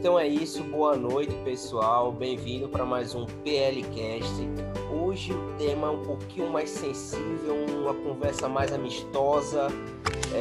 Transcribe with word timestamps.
Então 0.00 0.18
é 0.18 0.26
isso, 0.26 0.64
boa 0.64 0.96
noite 0.96 1.34
pessoal, 1.44 2.10
bem-vindo 2.10 2.66
para 2.70 2.86
mais 2.86 3.14
um 3.14 3.26
PLCast. 3.26 4.48
Hoje 4.90 5.30
o 5.30 5.58
tema 5.58 5.88
é 5.88 5.90
um 5.90 6.02
pouquinho 6.02 6.48
mais 6.48 6.70
sensível, 6.70 7.54
uma 7.68 7.92
conversa 7.92 8.48
mais 8.48 8.72
amistosa. 8.72 9.66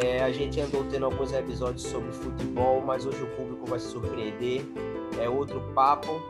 É, 0.01 0.23
a 0.23 0.31
gente 0.31 0.61
andou 0.61 0.85
tendo 0.85 1.03
alguns 1.03 1.33
episódios 1.33 1.83
sobre 1.83 2.09
futebol, 2.13 2.79
mas 2.79 3.05
hoje 3.05 3.21
o 3.21 3.27
público 3.35 3.65
vai 3.65 3.79
se 3.79 3.87
surpreender. 3.87 4.61
É 5.21 5.27
outro 5.27 5.59
papo. 5.75 6.21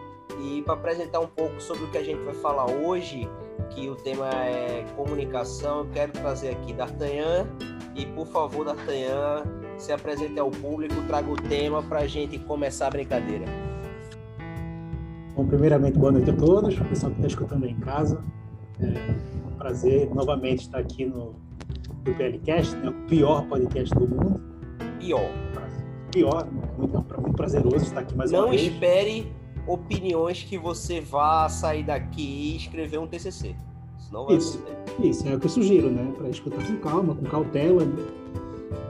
E 0.41 0.63
para 0.63 0.73
apresentar 0.73 1.19
um 1.19 1.27
pouco 1.27 1.61
sobre 1.61 1.83
o 1.83 1.91
que 1.91 1.99
a 1.99 2.03
gente 2.03 2.23
vai 2.23 2.33
falar 2.33 2.65
hoje, 2.65 3.29
que 3.69 3.87
o 3.91 3.95
tema 3.95 4.27
é 4.27 4.83
comunicação, 4.95 5.81
eu 5.81 5.87
quero 5.93 6.13
trazer 6.13 6.49
aqui 6.49 6.73
D'Artagnan. 6.73 7.47
E 7.95 8.07
por 8.07 8.25
favor, 8.25 8.65
D'Artagnan, 8.65 9.43
se 9.79 9.91
apresente 9.91 10.37
ao 10.39 10.51
público, 10.51 10.95
traga 11.07 11.31
o 11.31 11.35
tema 11.35 11.81
para 11.81 11.99
a 11.99 12.07
gente 12.07 12.37
começar 12.39 12.87
a 12.87 12.89
brincadeira. 12.89 13.45
Bom, 15.35 15.45
primeiramente, 15.47 15.97
boa 15.97 16.11
noite 16.11 16.29
a 16.29 16.35
todos, 16.35 16.77
o 16.77 16.85
pessoal 16.85 17.11
que 17.11 17.19
está 17.19 17.27
escutando 17.27 17.63
aí 17.63 17.71
em 17.71 17.79
casa. 17.79 18.21
É 18.81 19.15
um 19.47 19.57
prazer 19.57 20.13
novamente 20.13 20.61
estar 20.63 20.79
aqui 20.79 21.05
no, 21.05 21.33
no 22.05 22.13
PLCast, 22.15 22.75
né, 22.75 22.89
o 22.89 22.93
pior 23.07 23.47
podcast 23.47 23.95
do 23.95 24.07
mundo. 24.07 24.41
Pior. 24.99 25.29
Pior, 26.11 26.47
muito, 26.77 26.93
muito 27.21 27.35
prazeroso 27.35 27.77
estar 27.77 28.01
aqui 28.01 28.15
mais 28.15 28.31
Não 28.31 28.41
uma 28.41 28.49
vez. 28.49 28.63
Não 28.63 28.71
espere 28.73 29.31
opiniões 29.65 30.43
que 30.43 30.57
você 30.57 30.99
vá 30.99 31.47
sair 31.47 31.83
daqui 31.83 32.21
e 32.21 32.57
escrever 32.57 32.97
um 32.97 33.07
TCC. 33.07 33.55
Senão 33.97 34.25
vai 34.25 34.35
isso, 34.35 34.61
isso, 34.99 35.27
é 35.27 35.35
o 35.35 35.39
que 35.39 35.45
eu 35.45 35.51
sugiro, 35.51 35.89
né? 35.89 36.11
Para 36.17 36.29
escutar 36.29 36.65
com 36.65 36.77
calma, 36.77 37.15
com 37.15 37.25
cautela, 37.25 37.85
né? 37.85 38.05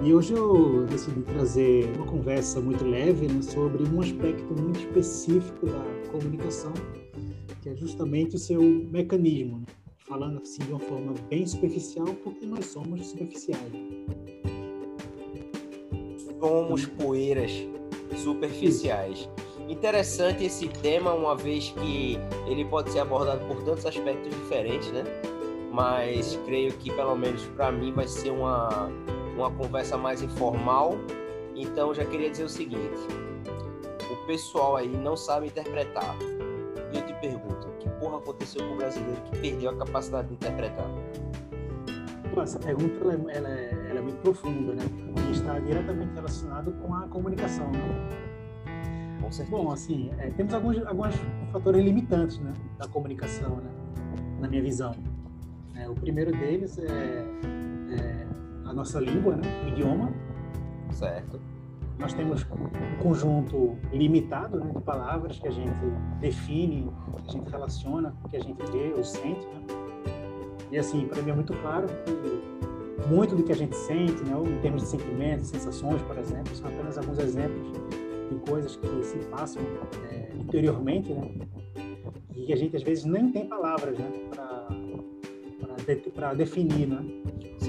E 0.02 0.14
hoje 0.14 0.34
eu 0.34 0.86
decidi 0.86 1.22
trazer 1.22 1.92
uma 1.96 2.06
conversa 2.06 2.60
muito 2.60 2.86
leve 2.86 3.28
né, 3.28 3.42
sobre 3.42 3.84
um 3.84 4.02
aspecto 4.02 4.54
muito 4.54 4.80
específico 4.80 5.66
da 5.66 5.84
comunicação, 6.12 6.74
que 7.62 7.70
é 7.70 7.76
justamente 7.76 8.36
o 8.36 8.40
seu 8.40 8.62
mecanismo. 8.62 9.60
Né? 9.60 9.66
Falando 10.08 10.42
assim 10.42 10.64
de 10.64 10.72
uma 10.72 10.80
forma 10.80 11.14
bem 11.30 11.46
superficial, 11.46 12.08
porque 12.24 12.46
nós 12.46 12.66
somos 12.66 13.08
superficiais. 13.08 13.62
Somos 16.40 16.86
poeiras 16.86 17.52
superficiais. 18.18 19.30
Interessante 19.68 20.46
esse 20.46 20.68
tema, 20.68 21.14
uma 21.14 21.36
vez 21.36 21.70
que 21.72 22.18
ele 22.48 22.66
pode 22.66 22.92
ser 22.92 23.00
abordado 23.00 23.46
por 23.46 23.62
tantos 23.64 23.86
aspectos 23.86 24.34
diferentes, 24.36 24.92
né? 24.92 25.04
Mas 25.72 26.40
creio 26.46 26.74
que, 26.74 26.92
pelo 26.92 27.16
menos 27.16 27.44
para 27.56 27.72
mim, 27.72 27.92
vai 27.94 28.08
ser 28.08 28.32
uma 28.32 28.90
uma 29.40 29.52
conversa 29.52 29.98
mais 29.98 30.22
informal. 30.22 30.96
Então 31.56 31.94
já 31.94 32.06
queria 32.06 32.30
dizer 32.30 32.44
o 32.44 32.50
seguinte: 32.50 33.08
o 34.12 34.28
pessoal 34.28 34.76
aí 34.76 34.90
não 34.90 35.16
sabe 35.16 35.48
interpretar. 35.48 36.16
E 36.92 36.98
eu 36.98 37.06
te 37.06 37.14
pergunto, 37.16 37.68
que 37.80 37.90
porra 38.00 38.18
aconteceu 38.18 38.68
com 38.68 38.74
o 38.74 38.78
brasileiro 38.78 39.22
que 39.24 39.40
perdeu 39.40 39.70
a 39.72 39.78
capacidade 39.78 40.28
de 40.28 40.34
interpretar? 40.34 40.88
Essa 42.42 42.58
pergunta 42.58 43.04
ela 43.04 43.12
é, 43.12 43.38
ela 43.38 43.50
é, 43.50 43.88
ela 43.90 44.00
é 44.00 44.02
muito 44.02 44.22
profunda, 44.22 44.74
né? 44.74 44.84
E 45.28 45.32
está 45.32 45.60
diretamente 45.60 46.14
relacionado 46.14 46.72
com 46.72 46.96
a 46.96 47.02
comunicação, 47.10 47.70
né? 47.70 48.10
Com 49.22 49.30
certeza. 49.30 49.58
Bom, 49.58 49.72
assim, 49.72 50.10
é, 50.18 50.30
temos 50.30 50.54
alguns, 50.54 50.78
alguns 50.86 51.16
fatores 51.52 51.84
limitantes, 51.84 52.40
né, 52.40 52.54
da 52.78 52.88
comunicação, 52.88 53.58
né, 53.58 53.70
na 54.40 54.48
minha 54.48 54.62
visão. 54.62 54.96
É, 55.76 55.90
o 55.90 55.94
primeiro 55.94 56.32
deles 56.32 56.78
é 56.78 57.26
a 58.70 58.74
nossa 58.74 59.00
língua, 59.00 59.36
né? 59.36 59.42
o 59.66 59.68
idioma. 59.70 60.14
Certo. 60.92 61.40
Nós 61.98 62.14
temos 62.14 62.44
um 62.44 63.04
conjunto 63.04 63.76
limitado 63.92 64.60
né, 64.60 64.72
de 64.74 64.82
palavras 64.82 65.38
que 65.38 65.48
a 65.48 65.52
gente 65.52 65.86
define, 66.22 66.90
que 67.18 67.30
a 67.30 67.32
gente 67.34 67.50
relaciona 67.50 68.16
que 68.30 68.38
a 68.38 68.40
gente 68.40 68.64
vê 68.72 68.94
ou 68.96 69.04
sente. 69.04 69.46
Né? 69.48 69.62
E 70.72 70.78
assim, 70.78 71.08
para 71.08 71.22
mim 71.22 71.32
é 71.32 71.36
muito 71.36 71.54
claro 71.58 71.88
que 71.88 73.10
muito 73.10 73.36
do 73.36 73.44
que 73.44 73.52
a 73.52 73.56
gente 73.56 73.76
sente, 73.76 74.24
né, 74.24 74.36
em 74.46 74.62
termos 74.62 74.84
de 74.84 74.90
sentimentos, 74.90 75.48
sensações, 75.48 76.02
por 76.04 76.18
exemplo, 76.18 76.56
são 76.56 76.68
apenas 76.68 76.98
alguns 76.98 77.18
exemplos 77.18 77.72
de 78.30 78.36
coisas 78.50 78.76
que 78.76 79.04
se 79.04 79.18
passam 79.30 79.64
é, 80.12 80.32
interiormente, 80.36 81.12
né? 81.12 81.32
E 82.36 82.46
que 82.46 82.54
a 82.54 82.56
gente 82.56 82.76
às 82.76 82.84
vezes 82.84 83.06
nem 83.06 83.32
tem 83.32 83.48
palavras, 83.48 83.98
né, 83.98 84.12
para 86.14 86.34
definir, 86.36 86.88
né? 86.88 87.04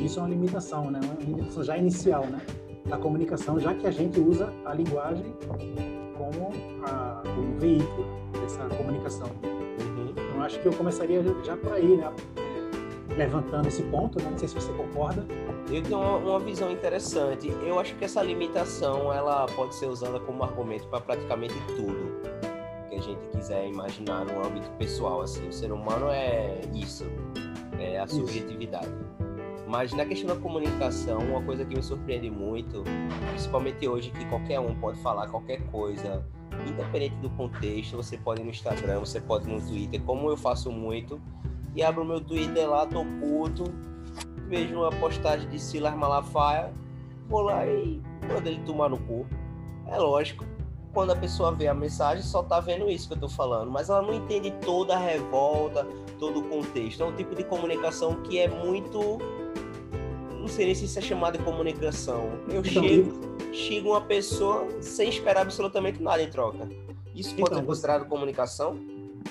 Isso 0.05 0.19
é 0.19 0.23
uma 0.23 0.29
limitação, 0.29 0.91
né? 0.91 1.01
Uma 1.03 1.15
limitação 1.15 1.63
já 1.63 1.77
inicial, 1.77 2.27
né? 2.27 2.41
Da 2.87 2.97
comunicação, 2.97 3.59
já 3.61 3.75
que 3.75 3.87
a 3.87 3.91
gente 3.91 4.19
usa 4.19 4.53
a 4.65 4.75
linguagem 4.75 5.35
como 6.17 6.53
a, 6.87 7.23
o 7.27 7.59
veículo 7.59 8.07
dessa 8.41 8.65
comunicação. 8.77 9.29
Uhum. 9.43 10.11
Então, 10.11 10.43
acho 10.43 10.59
que 10.61 10.67
eu 10.67 10.73
começaria 10.73 11.23
já 11.45 11.57
por 11.57 11.73
aí, 11.73 11.97
né? 11.97 12.13
Levantando 13.17 13.69
esse 13.69 13.83
ponto, 13.85 14.19
né? 14.23 14.31
Não 14.31 14.39
sei 14.39 14.49
se 14.49 14.55
você 14.55 14.73
concorda. 14.73 15.27
Eu 15.71 15.83
tenho 15.83 15.99
uma, 15.99 16.17
uma 16.17 16.41
visão 16.41 16.71
interessante. 16.71 17.49
Eu 17.63 17.79
acho 17.79 17.95
que 17.97 18.05
essa 18.05 18.23
limitação 18.23 19.13
ela 19.13 19.47
pode 19.47 19.75
ser 19.75 19.87
usada 19.87 20.19
como 20.21 20.43
argumento 20.43 20.87
para 20.89 21.01
praticamente 21.01 21.55
tudo 21.77 22.21
que 22.89 22.97
a 22.97 23.01
gente 23.01 23.27
quiser 23.29 23.69
imaginar 23.69 24.25
no 24.25 24.45
âmbito 24.45 24.71
pessoal. 24.73 25.23
Assim, 25.23 25.47
o 25.49 25.53
ser 25.53 25.73
humano 25.73 26.09
é 26.09 26.61
isso, 26.75 27.05
é 27.79 27.99
a 27.99 28.07
subjetividade. 28.07 28.87
Isso. 28.87 29.10
Mas 29.71 29.93
na 29.93 30.05
questão 30.05 30.35
da 30.35 30.43
comunicação, 30.43 31.19
uma 31.21 31.41
coisa 31.43 31.65
que 31.65 31.77
me 31.77 31.83
surpreende 31.83 32.29
muito, 32.29 32.83
principalmente 33.29 33.87
hoje, 33.87 34.11
que 34.11 34.25
qualquer 34.25 34.59
um 34.59 34.75
pode 34.75 34.99
falar 34.99 35.29
qualquer 35.29 35.65
coisa, 35.71 36.27
independente 36.67 37.15
do 37.19 37.31
contexto, 37.31 37.97
você 37.97 38.19
pode 38.19 38.41
ir 38.41 38.45
no 38.45 38.51
Instagram, 38.51 38.99
você 38.99 39.21
pode 39.21 39.49
ir 39.49 39.53
no 39.53 39.61
Twitter, 39.61 40.03
como 40.03 40.29
eu 40.29 40.37
faço 40.37 40.73
muito, 40.73 41.21
e 41.77 41.85
abro 41.85 42.05
meu 42.05 42.21
Twitter 42.21 42.69
lá, 42.69 42.85
tô 42.85 43.05
puto, 43.21 43.63
vejo 44.49 44.75
uma 44.75 44.91
postagem 44.91 45.49
de 45.49 45.61
Silas 45.61 45.95
Malafaia, 45.95 46.75
vou 47.29 47.43
lá 47.43 47.65
e 47.65 48.03
mando 48.29 48.49
ele 48.49 48.61
tomar 48.65 48.89
no 48.89 48.99
cu. 48.99 49.25
É 49.87 49.97
lógico, 49.99 50.45
quando 50.93 51.13
a 51.13 51.17
pessoa 51.17 51.53
vê 51.53 51.69
a 51.69 51.75
mensagem, 51.75 52.25
só 52.25 52.43
tá 52.43 52.59
vendo 52.59 52.91
isso 52.91 53.07
que 53.07 53.15
eu 53.15 53.21
tô 53.21 53.29
falando, 53.29 53.71
mas 53.71 53.89
ela 53.89 54.03
não 54.03 54.15
entende 54.15 54.51
toda 54.67 54.97
a 54.97 54.99
revolta, 54.99 55.87
todo 56.19 56.41
o 56.41 56.49
contexto. 56.49 57.05
É 57.05 57.07
um 57.07 57.15
tipo 57.15 57.37
de 57.37 57.45
comunicação 57.45 58.17
que 58.23 58.37
é 58.37 58.49
muito 58.49 59.19
isso 60.59 60.99
é 60.99 61.03
chamado 61.03 61.39
de 61.39 61.45
comunicação. 61.45 62.31
Eu 62.49 62.61
então, 62.61 62.83
chego, 62.83 63.13
chego 63.53 63.91
uma 63.91 64.01
pessoa 64.01 64.67
sem 64.81 65.09
esperar 65.09 65.43
absolutamente 65.43 66.03
nada 66.03 66.23
em 66.23 66.31
troca. 66.31 66.69
Isso 67.15 67.31
pode 67.31 67.43
então, 67.43 67.59
ser 67.59 67.67
considerado 67.67 68.03
você... 68.03 68.09
comunicação? 68.09 68.77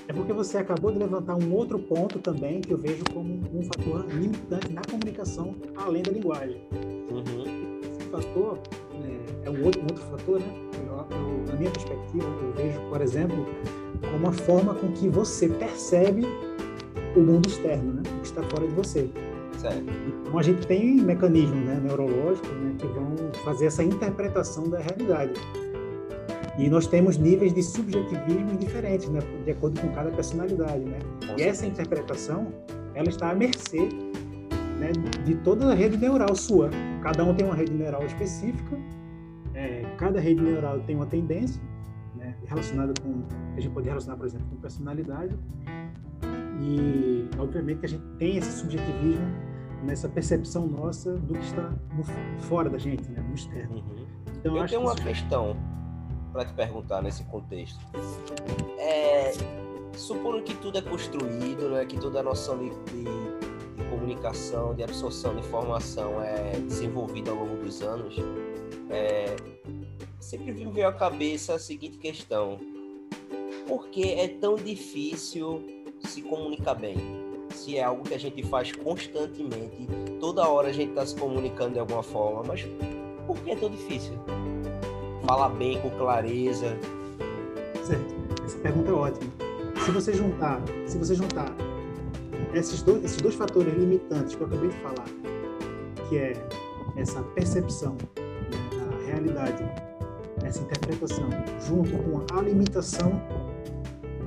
É 0.08 0.14
porque 0.14 0.34
você 0.34 0.58
acabou 0.58 0.92
de 0.92 1.00
levantar 1.00 1.36
um 1.36 1.54
outro 1.54 1.80
ponto 1.80 2.20
também 2.20 2.62
que 2.62 2.72
eu 2.72 2.78
vejo 2.78 3.04
como 3.14 3.42
um 3.54 3.64
fator 3.64 4.06
limitante 4.08 4.72
na 4.72 4.82
comunicação, 4.82 5.56
além 5.76 6.04
da 6.04 6.12
linguagem. 6.12 6.62
Uhum. 6.72 7.80
Esse 7.82 8.10
fator 8.10 8.60
é, 8.94 9.48
é 9.48 9.50
um, 9.50 9.66
outro, 9.66 9.82
um 9.82 9.86
outro 9.86 10.04
fator, 10.06 10.40
né? 10.40 10.54
Eu, 10.74 11.18
eu, 11.18 11.46
na 11.48 11.54
minha 11.54 11.72
perspectiva, 11.72 12.26
eu 12.26 12.54
vejo, 12.54 12.80
por 12.90 13.02
exemplo, 13.02 13.46
como 14.12 14.28
a 14.28 14.32
forma 14.32 14.76
com 14.76 14.92
que 14.92 15.08
você 15.10 15.50
percebe 15.50 16.24
o 17.16 17.20
mundo 17.20 17.48
externo, 17.48 17.94
né? 17.94 18.04
O 18.06 18.22
que 18.22 18.28
está 18.28 18.44
fora 18.44 18.68
de 18.68 18.74
você. 18.74 19.10
Certo. 19.60 19.84
Então 20.08 20.40
a 20.40 20.42
gente 20.42 20.66
tem 20.66 20.96
mecanismos 20.96 21.60
né, 21.66 21.82
neurológicos 21.84 22.50
né, 22.50 22.76
que 22.78 22.88
vão 22.88 23.16
fazer 23.44 23.66
essa 23.66 23.84
interpretação 23.84 24.70
da 24.70 24.80
realidade. 24.80 25.34
E 26.58 26.70
nós 26.70 26.88
temos 26.88 27.18
níveis 27.18 27.54
de 27.54 27.62
subjetivismo 27.62 28.58
diferentes, 28.58 29.10
né, 29.10 29.20
de 29.44 29.52
acordo 29.52 29.80
com 29.82 29.90
cada 29.90 30.10
personalidade, 30.12 30.84
né? 30.84 31.00
E 31.38 31.42
essa 31.42 31.66
interpretação, 31.66 32.48
ela 32.94 33.08
está 33.08 33.32
à 33.32 33.36
mercê 33.36 33.90
né, 34.78 34.92
de 35.26 35.36
toda 35.36 35.72
a 35.72 35.76
rede 35.76 35.98
neural 35.98 36.36
sua. 36.36 36.70
Cada 37.02 37.24
um 37.24 37.34
tem 37.34 37.46
uma 37.46 37.56
rede 37.56 37.74
neural 37.74 38.06
específica, 38.06 38.78
é, 39.54 39.84
cada 39.98 40.20
rede 40.20 40.42
neural 40.42 40.80
tem 40.82 40.96
uma 40.96 41.06
tendência 41.06 41.62
né, 42.16 42.34
relacionada 42.46 42.94
com, 43.02 43.24
a 43.56 43.60
gente 43.60 43.74
pode 43.74 43.88
relacionar, 43.88 44.18
por 44.18 44.26
exemplo, 44.26 44.48
com 44.50 44.56
personalidade. 44.58 45.36
E, 46.62 47.26
obviamente, 47.38 47.86
a 47.86 47.90
gente 47.90 48.04
tem 48.18 48.38
esse 48.38 48.52
subjetivismo 48.60 49.49
nessa 49.84 50.10
percepção 50.10 50.68
nossa 50.68 51.14
do 51.14 51.34
que 51.34 51.46
está 51.46 51.72
fora 52.42 52.70
da 52.70 52.78
gente, 52.78 53.10
né, 53.10 53.24
no 53.28 53.34
externo. 53.34 53.76
Uhum. 53.76 54.06
Então, 54.38 54.58
eu 54.58 54.68
tenho 54.68 54.82
uma 54.82 54.94
isso... 54.94 55.04
questão 55.04 55.56
para 56.32 56.46
te 56.46 56.54
perguntar 56.54 57.02
nesse 57.02 57.24
contexto. 57.26 57.80
É, 58.78 59.32
supondo 59.94 60.42
que 60.44 60.54
tudo 60.56 60.78
é 60.78 60.82
construído, 60.82 61.70
né, 61.70 61.86
que 61.86 62.00
toda 62.00 62.20
a 62.20 62.24
noção 62.24 62.58
de, 62.58 62.70
de, 62.70 63.04
de, 63.04 63.90
comunicação, 63.90 64.76
de 64.76 64.84
absorção 64.84 65.34
de 65.34 65.40
informação 65.40 66.22
é 66.22 66.52
desenvolvida 66.60 67.32
ao 67.32 67.38
longo 67.38 67.64
dos 67.64 67.82
anos, 67.82 68.16
é, 68.90 69.36
sempre 70.20 70.54
me 70.54 70.66
veio 70.72 70.88
à 70.88 70.94
cabeça 70.94 71.56
a 71.56 71.60
seguinte 71.60 71.98
questão: 71.98 72.60
por 73.68 73.88
que 73.90 74.14
é 74.14 74.28
tão 74.28 74.56
difícil 74.56 75.66
se 76.02 76.22
comunicar 76.22 76.76
bem? 76.76 77.19
Se 77.70 77.78
é 77.78 77.84
algo 77.84 78.02
que 78.02 78.16
a 78.16 78.20
gente 78.20 78.42
faz 78.48 78.72
constantemente, 78.72 79.88
toda 80.20 80.42
hora 80.50 80.70
a 80.70 80.72
gente 80.72 80.90
está 80.90 81.06
se 81.06 81.16
comunicando 81.16 81.74
de 81.74 81.80
alguma 81.80 82.02
forma, 82.02 82.42
mas 82.42 82.68
por 83.28 83.38
que 83.42 83.52
é 83.52 83.56
tão 83.56 83.70
difícil? 83.70 84.14
Falar 85.24 85.50
bem 85.50 85.80
com 85.80 85.92
clareza, 85.92 86.76
certo. 87.84 88.16
Essa 88.44 88.58
pergunta 88.58 88.90
é 88.90 88.94
ótima. 88.94 89.32
Se 89.86 89.92
você 89.92 90.14
juntar, 90.14 90.60
se 90.88 90.98
você 90.98 91.14
juntar 91.14 91.56
esses 92.56 92.82
dois, 92.82 93.04
esses 93.04 93.22
dois 93.22 93.36
fatores 93.36 93.72
limitantes 93.72 94.34
que 94.34 94.42
eu 94.42 94.48
acabei 94.48 94.70
de 94.70 94.76
falar, 94.78 95.06
que 96.10 96.18
é 96.18 96.34
essa 96.98 97.22
percepção 97.36 97.96
da 98.16 99.06
realidade, 99.06 99.64
essa 100.44 100.60
interpretação, 100.60 101.30
junto 101.68 101.92
com 101.92 102.36
a 102.36 102.42
limitação 102.42 103.22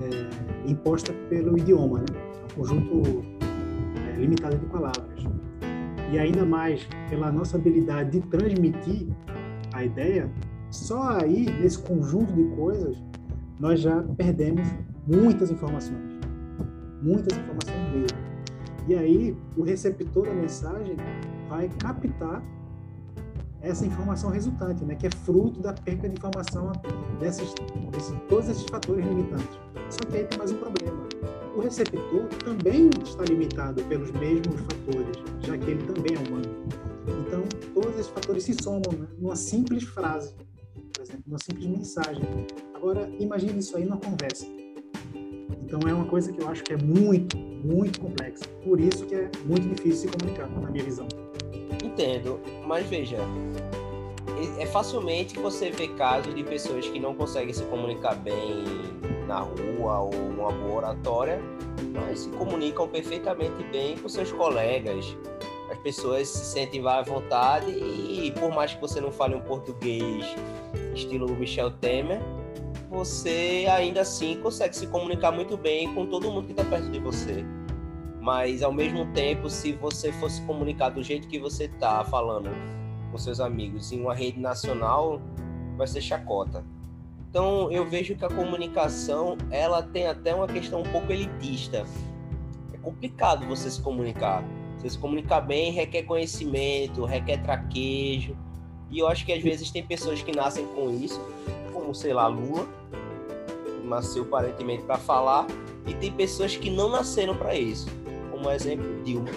é, 0.00 0.70
imposta 0.70 1.12
pelo 1.28 1.58
idioma, 1.58 1.98
né? 1.98 2.32
um 2.52 2.54
conjunto 2.54 3.31
é, 4.12 4.16
limitado 4.16 4.56
de 4.58 4.66
palavras. 4.66 5.24
E 6.10 6.18
ainda 6.18 6.44
mais 6.44 6.86
pela 7.08 7.32
nossa 7.32 7.56
habilidade 7.56 8.10
de 8.18 8.20
transmitir 8.28 9.08
a 9.72 9.84
ideia, 9.84 10.30
só 10.70 11.18
aí, 11.18 11.46
nesse 11.60 11.78
conjunto 11.78 12.32
de 12.32 12.44
coisas, 12.56 12.96
nós 13.58 13.80
já 13.80 14.02
perdemos 14.16 14.66
muitas 15.06 15.50
informações. 15.50 16.20
Muitas 17.02 17.36
informações 17.38 17.92
mesmo. 17.92 18.18
E 18.88 18.94
aí, 18.94 19.36
o 19.56 19.62
receptor 19.62 20.26
da 20.26 20.34
mensagem 20.34 20.96
vai 21.48 21.68
captar 21.78 22.42
essa 23.60 23.86
informação 23.86 24.30
resultante, 24.30 24.84
né, 24.84 24.96
que 24.96 25.06
é 25.06 25.10
fruto 25.10 25.60
da 25.60 25.72
perca 25.72 26.08
de 26.08 26.16
informação 26.16 26.72
desses, 27.20 27.54
desses, 27.90 28.14
todos 28.28 28.48
esses 28.48 28.64
fatores 28.64 29.06
limitantes. 29.06 29.60
Só 29.88 30.00
que 30.10 30.16
aí 30.16 30.24
tem 30.24 30.38
mais 30.38 30.50
um 30.50 30.56
problema. 30.56 31.06
O 31.54 31.60
receptor 31.60 32.24
também 32.44 32.88
está 33.04 33.24
limitado 33.24 33.82
pelos 33.84 34.10
mesmos 34.12 34.60
fatores, 34.60 35.16
já 35.40 35.58
que 35.58 35.70
ele 35.70 35.82
também 35.82 36.14
é 36.14 36.28
humano. 36.28 36.48
Então, 37.26 37.42
todos 37.74 37.92
esses 37.98 38.08
fatores 38.08 38.44
se 38.44 38.54
somam 38.54 38.92
né, 38.98 39.06
numa 39.18 39.36
simples 39.36 39.84
frase, 39.84 40.34
por 40.94 41.02
exemplo, 41.02 41.24
numa 41.26 41.38
simples 41.38 41.66
mensagem. 41.66 42.22
Agora, 42.74 43.10
imagine 43.18 43.58
isso 43.58 43.76
aí 43.76 43.84
numa 43.84 43.98
conversa. 43.98 44.46
Então, 45.62 45.80
é 45.88 45.92
uma 45.92 46.06
coisa 46.06 46.32
que 46.32 46.40
eu 46.40 46.48
acho 46.48 46.62
que 46.64 46.72
é 46.72 46.76
muito, 46.76 47.36
muito 47.36 48.00
complexa. 48.00 48.44
Por 48.64 48.80
isso 48.80 49.04
que 49.04 49.14
é 49.14 49.30
muito 49.44 49.68
difícil 49.68 50.10
se 50.10 50.16
comunicar, 50.16 50.48
na 50.48 50.70
minha 50.70 50.84
visão. 50.84 51.06
Entendo, 51.84 52.40
mas 52.66 52.86
veja, 52.86 53.18
é 54.58 54.66
facilmente 54.66 55.38
você 55.38 55.70
ver 55.70 55.88
casos 55.96 56.34
de 56.34 56.42
pessoas 56.44 56.88
que 56.88 56.98
não 56.98 57.14
conseguem 57.14 57.52
se 57.52 57.62
comunicar 57.64 58.14
bem 58.14 58.64
na 59.26 59.40
rua 59.40 60.00
ou 60.00 60.12
numa 60.12 60.52
boa 60.52 60.74
oratória, 60.76 61.40
mas 61.92 62.20
se 62.20 62.28
comunicam 62.30 62.88
perfeitamente 62.88 63.62
bem 63.64 63.96
com 63.96 64.08
seus 64.08 64.32
colegas. 64.32 65.16
As 65.70 65.78
pessoas 65.78 66.28
se 66.28 66.44
sentem 66.44 66.86
à 66.86 67.02
vontade 67.02 67.70
e 67.70 68.32
por 68.38 68.52
mais 68.54 68.74
que 68.74 68.80
você 68.80 69.00
não 69.00 69.10
fale 69.10 69.34
um 69.34 69.40
português 69.40 70.24
estilo 70.94 71.28
Michel 71.34 71.70
Temer, 71.70 72.20
você 72.90 73.66
ainda 73.70 74.02
assim 74.02 74.38
consegue 74.42 74.76
se 74.76 74.86
comunicar 74.86 75.32
muito 75.32 75.56
bem 75.56 75.92
com 75.94 76.06
todo 76.06 76.30
mundo 76.30 76.46
que 76.46 76.52
está 76.52 76.64
perto 76.64 76.90
de 76.90 76.98
você 76.98 77.44
mas 78.22 78.62
ao 78.62 78.72
mesmo 78.72 79.04
tempo, 79.06 79.50
se 79.50 79.72
você 79.72 80.12
fosse 80.12 80.40
comunicar 80.42 80.90
do 80.90 81.02
jeito 81.02 81.26
que 81.26 81.40
você 81.40 81.66
tá 81.66 82.04
falando 82.04 82.50
com 83.10 83.18
seus 83.18 83.40
amigos 83.40 83.90
em 83.90 84.00
uma 84.00 84.14
rede 84.14 84.38
nacional, 84.38 85.20
vai 85.76 85.88
ser 85.88 86.00
chacota. 86.00 86.64
Então, 87.32 87.72
eu 87.72 87.88
vejo 87.88 88.14
que 88.14 88.22
a 88.26 88.28
comunicação, 88.28 89.38
ela 89.50 89.82
tem 89.82 90.06
até 90.06 90.34
uma 90.34 90.46
questão 90.46 90.82
um 90.82 90.92
pouco 90.92 91.10
elitista. 91.10 91.86
É 92.74 92.76
complicado 92.76 93.46
você 93.46 93.70
se 93.70 93.80
comunicar. 93.80 94.44
Você 94.76 94.90
se 94.90 94.98
comunicar 94.98 95.40
bem 95.40 95.72
requer 95.72 96.02
conhecimento, 96.02 97.06
requer 97.06 97.42
traquejo. 97.42 98.36
E 98.90 98.98
eu 98.98 99.08
acho 99.08 99.24
que 99.24 99.32
às 99.32 99.42
vezes 99.42 99.70
tem 99.70 99.82
pessoas 99.82 100.20
que 100.20 100.36
nascem 100.36 100.66
com 100.74 100.90
isso, 100.90 101.18
como, 101.72 101.94
sei 101.94 102.12
lá, 102.12 102.26
Lula, 102.26 102.68
que 103.64 103.88
nasceu 103.88 104.24
aparentemente 104.24 104.82
para 104.82 104.98
falar, 104.98 105.46
e 105.86 105.94
tem 105.94 106.12
pessoas 106.12 106.54
que 106.54 106.68
não 106.68 106.90
nasceram 106.90 107.34
para 107.34 107.56
isso 107.56 107.88
como 108.42 108.50
exemplo, 108.50 109.02
Dilma. 109.04 109.28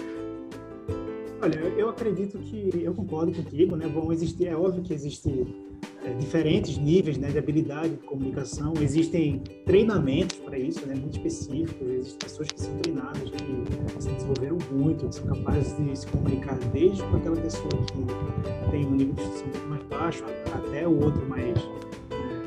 Olha, 1.40 1.54
eu 1.54 1.88
acredito 1.88 2.38
que 2.38 2.70
eu 2.82 2.92
concordo 2.92 3.30
contigo, 3.30 3.76
né? 3.76 3.86
Vão 3.86 4.12
existir, 4.12 4.48
é 4.48 4.56
óbvio 4.56 4.82
que 4.82 4.92
existem 4.92 5.46
é, 6.06 6.12
diferentes 6.14 6.78
níveis 6.78 7.18
né, 7.18 7.28
de 7.28 7.38
habilidade 7.38 7.90
de 7.90 7.96
comunicação, 7.96 8.72
existem 8.80 9.42
treinamentos 9.64 10.36
para 10.38 10.56
isso, 10.56 10.86
né, 10.86 10.94
muito 10.94 11.16
específicos, 11.16 11.88
existem 11.88 12.18
pessoas 12.18 12.48
que 12.48 12.60
são 12.60 12.76
treinadas, 12.78 13.28
que 13.30 14.02
se 14.02 14.10
desenvolveram 14.10 14.58
muito, 14.70 15.08
que 15.08 15.14
são 15.16 15.26
capazes 15.26 15.76
de 15.76 15.98
se 15.98 16.06
comunicar 16.06 16.56
desde 16.72 17.02
com 17.02 17.16
aquela 17.16 17.36
pessoa 17.36 17.68
que 17.68 18.70
tem 18.70 18.86
um 18.86 18.92
nível 18.92 19.14
de 19.14 19.22
instrução 19.22 19.46
muito 19.48 19.68
mais 19.68 19.82
baixo 19.84 20.24
até 20.54 20.86
o 20.86 21.02
outro 21.02 21.28
mais 21.28 21.56
né, 21.56 22.44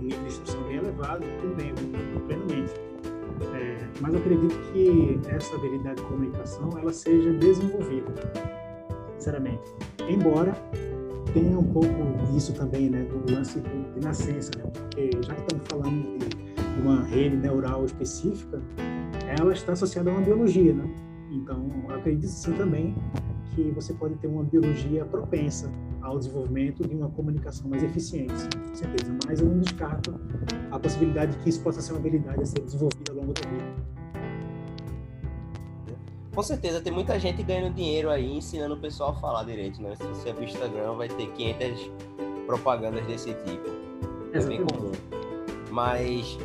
um 0.00 0.02
nível 0.02 0.20
de 0.20 0.26
instrução 0.26 0.62
bem 0.62 0.76
elevado, 0.78 1.24
tudo 1.42 2.24
plenamente. 2.26 2.72
Mas 4.00 4.12
eu 4.12 4.20
acredito 4.20 4.54
que 4.72 5.20
essa 5.28 5.54
habilidade 5.54 5.96
de 5.96 6.02
comunicação 6.08 6.70
ela 6.78 6.92
seja 6.92 7.32
desenvolvida, 7.34 8.12
sinceramente. 9.16 9.62
Embora 10.08 10.52
tenha 11.34 11.58
um 11.58 11.64
pouco 11.64 11.88
disso 12.30 12.54
também, 12.54 12.88
né, 12.88 13.02
do 13.04 13.30
lance 13.30 13.60
de 13.60 14.00
nascença, 14.00 14.52
né, 14.56 14.64
porque 14.72 15.10
já 15.26 15.34
que 15.34 15.40
estamos 15.42 15.68
falando 15.68 16.18
de, 16.18 16.28
de 16.28 16.80
uma 16.80 17.02
rede 17.02 17.36
neural 17.36 17.84
específica, 17.84 18.62
ela 19.38 19.52
está 19.52 19.72
associada 19.72 20.10
a 20.10 20.14
uma 20.14 20.22
biologia, 20.22 20.72
né? 20.72 20.88
Então, 21.30 21.68
eu 21.88 21.94
acredito 21.94 22.28
sim 22.28 22.52
também 22.52 22.94
que 23.54 23.70
você 23.72 23.92
pode 23.92 24.14
ter 24.16 24.28
uma 24.28 24.44
biologia 24.44 25.04
propensa 25.04 25.70
ao 26.02 26.18
desenvolvimento 26.18 26.86
de 26.86 26.94
uma 26.94 27.08
comunicação 27.10 27.68
mais 27.68 27.82
eficiente, 27.82 28.32
com 28.68 28.74
certeza. 28.74 29.16
Mas 29.26 29.40
eu 29.40 29.48
não 29.48 29.58
descarto 29.58 30.20
a 30.70 30.78
possibilidade 30.78 31.32
de 31.32 31.38
que 31.38 31.48
isso 31.48 31.62
possa 31.62 31.80
ser 31.80 31.92
uma 31.92 31.98
habilidade 31.98 32.42
a 32.42 32.46
ser 32.46 32.60
desenvolvida 32.60 33.12
ao 33.12 33.16
longo 33.16 33.32
da 33.32 33.48
vida. 33.48 33.73
Com 36.34 36.42
certeza, 36.42 36.80
tem 36.80 36.92
muita 36.92 37.18
gente 37.18 37.42
ganhando 37.44 37.74
dinheiro 37.74 38.10
aí 38.10 38.36
ensinando 38.36 38.74
o 38.74 38.78
pessoal 38.78 39.10
a 39.10 39.14
falar 39.14 39.44
direito, 39.44 39.80
né? 39.80 39.94
Se 39.94 40.04
você 40.04 40.30
abrir 40.30 40.46
o 40.46 40.48
Instagram, 40.48 40.94
vai 40.94 41.08
ter 41.08 41.28
500 41.28 41.90
propagandas 42.46 43.06
desse 43.06 43.32
tipo. 43.34 43.68
É 44.32 44.40
bem 44.40 44.64
comum. 44.64 44.90
Mas, 45.70 46.36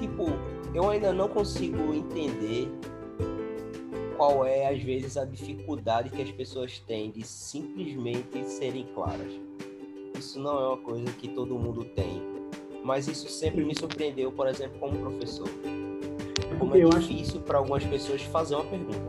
tipo, 0.00 0.26
eu 0.74 0.90
ainda 0.90 1.12
não 1.12 1.28
consigo 1.28 1.94
entender 1.94 2.68
qual 4.16 4.44
é, 4.44 4.68
às 4.68 4.82
vezes, 4.82 5.16
a 5.16 5.24
dificuldade 5.24 6.10
que 6.10 6.20
as 6.20 6.30
pessoas 6.32 6.80
têm 6.80 7.12
de 7.12 7.24
simplesmente 7.24 8.44
serem 8.44 8.84
claras. 8.94 9.32
Isso 10.18 10.40
não 10.40 10.60
é 10.60 10.68
uma 10.68 10.76
coisa 10.76 11.10
que 11.12 11.28
todo 11.28 11.56
mundo 11.56 11.84
tem, 11.84 12.20
mas 12.84 13.06
isso 13.06 13.28
sempre 13.28 13.64
me 13.64 13.74
surpreendeu, 13.78 14.32
por 14.32 14.48
exemplo, 14.48 14.78
como 14.80 14.98
professor. 14.98 15.48
Como 16.60 16.76
é 16.76 16.80
difícil 16.80 17.36
acho... 17.36 17.40
para 17.40 17.58
algumas 17.58 17.84
pessoas 17.84 18.22
fazer 18.22 18.54
uma 18.54 18.64
pergunta. 18.64 19.00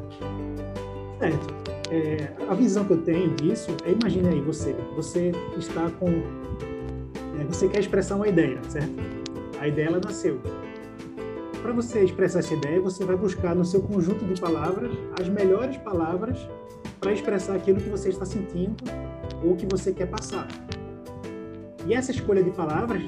Certo. 1.20 1.62
É, 1.92 2.34
a 2.50 2.54
visão 2.56 2.86
que 2.86 2.94
eu 2.94 3.02
tenho 3.04 3.36
disso 3.36 3.70
é, 3.86 3.92
imagine 3.92 4.30
aí 4.30 4.42
você, 4.42 4.74
você 4.96 5.32
está 5.58 5.90
com, 6.00 6.08
é, 6.08 7.44
você 7.48 7.68
quer 7.68 7.82
expressar 7.82 8.16
uma 8.16 8.28
ideia, 8.28 8.58
certo? 8.70 8.90
A 9.60 9.68
ideia 9.68 9.88
ela 9.88 10.02
nasceu 10.04 10.40
para 11.62 11.74
você 11.74 12.04
expressar 12.04 12.40
essa 12.40 12.54
ideia, 12.54 12.82
você 12.82 13.06
vai 13.06 13.16
buscar 13.16 13.56
no 13.56 13.64
seu 13.64 13.82
conjunto 13.82 14.26
de 14.26 14.40
palavras 14.40 14.92
as 15.20 15.30
melhores 15.30 15.78
palavras 15.78 16.38
para 17.00 17.14
expressar 17.14 17.56
aquilo 17.56 17.80
que 17.80 17.90
você 17.90 18.10
está 18.10 18.26
sentindo 18.26 18.76
ou 19.44 19.56
que 19.56 19.66
você 19.66 19.94
quer 19.94 20.08
passar. 20.08 20.48
E 21.86 21.94
essa 21.94 22.12
escolha 22.12 22.44
de 22.44 22.52
palavras 22.52 23.02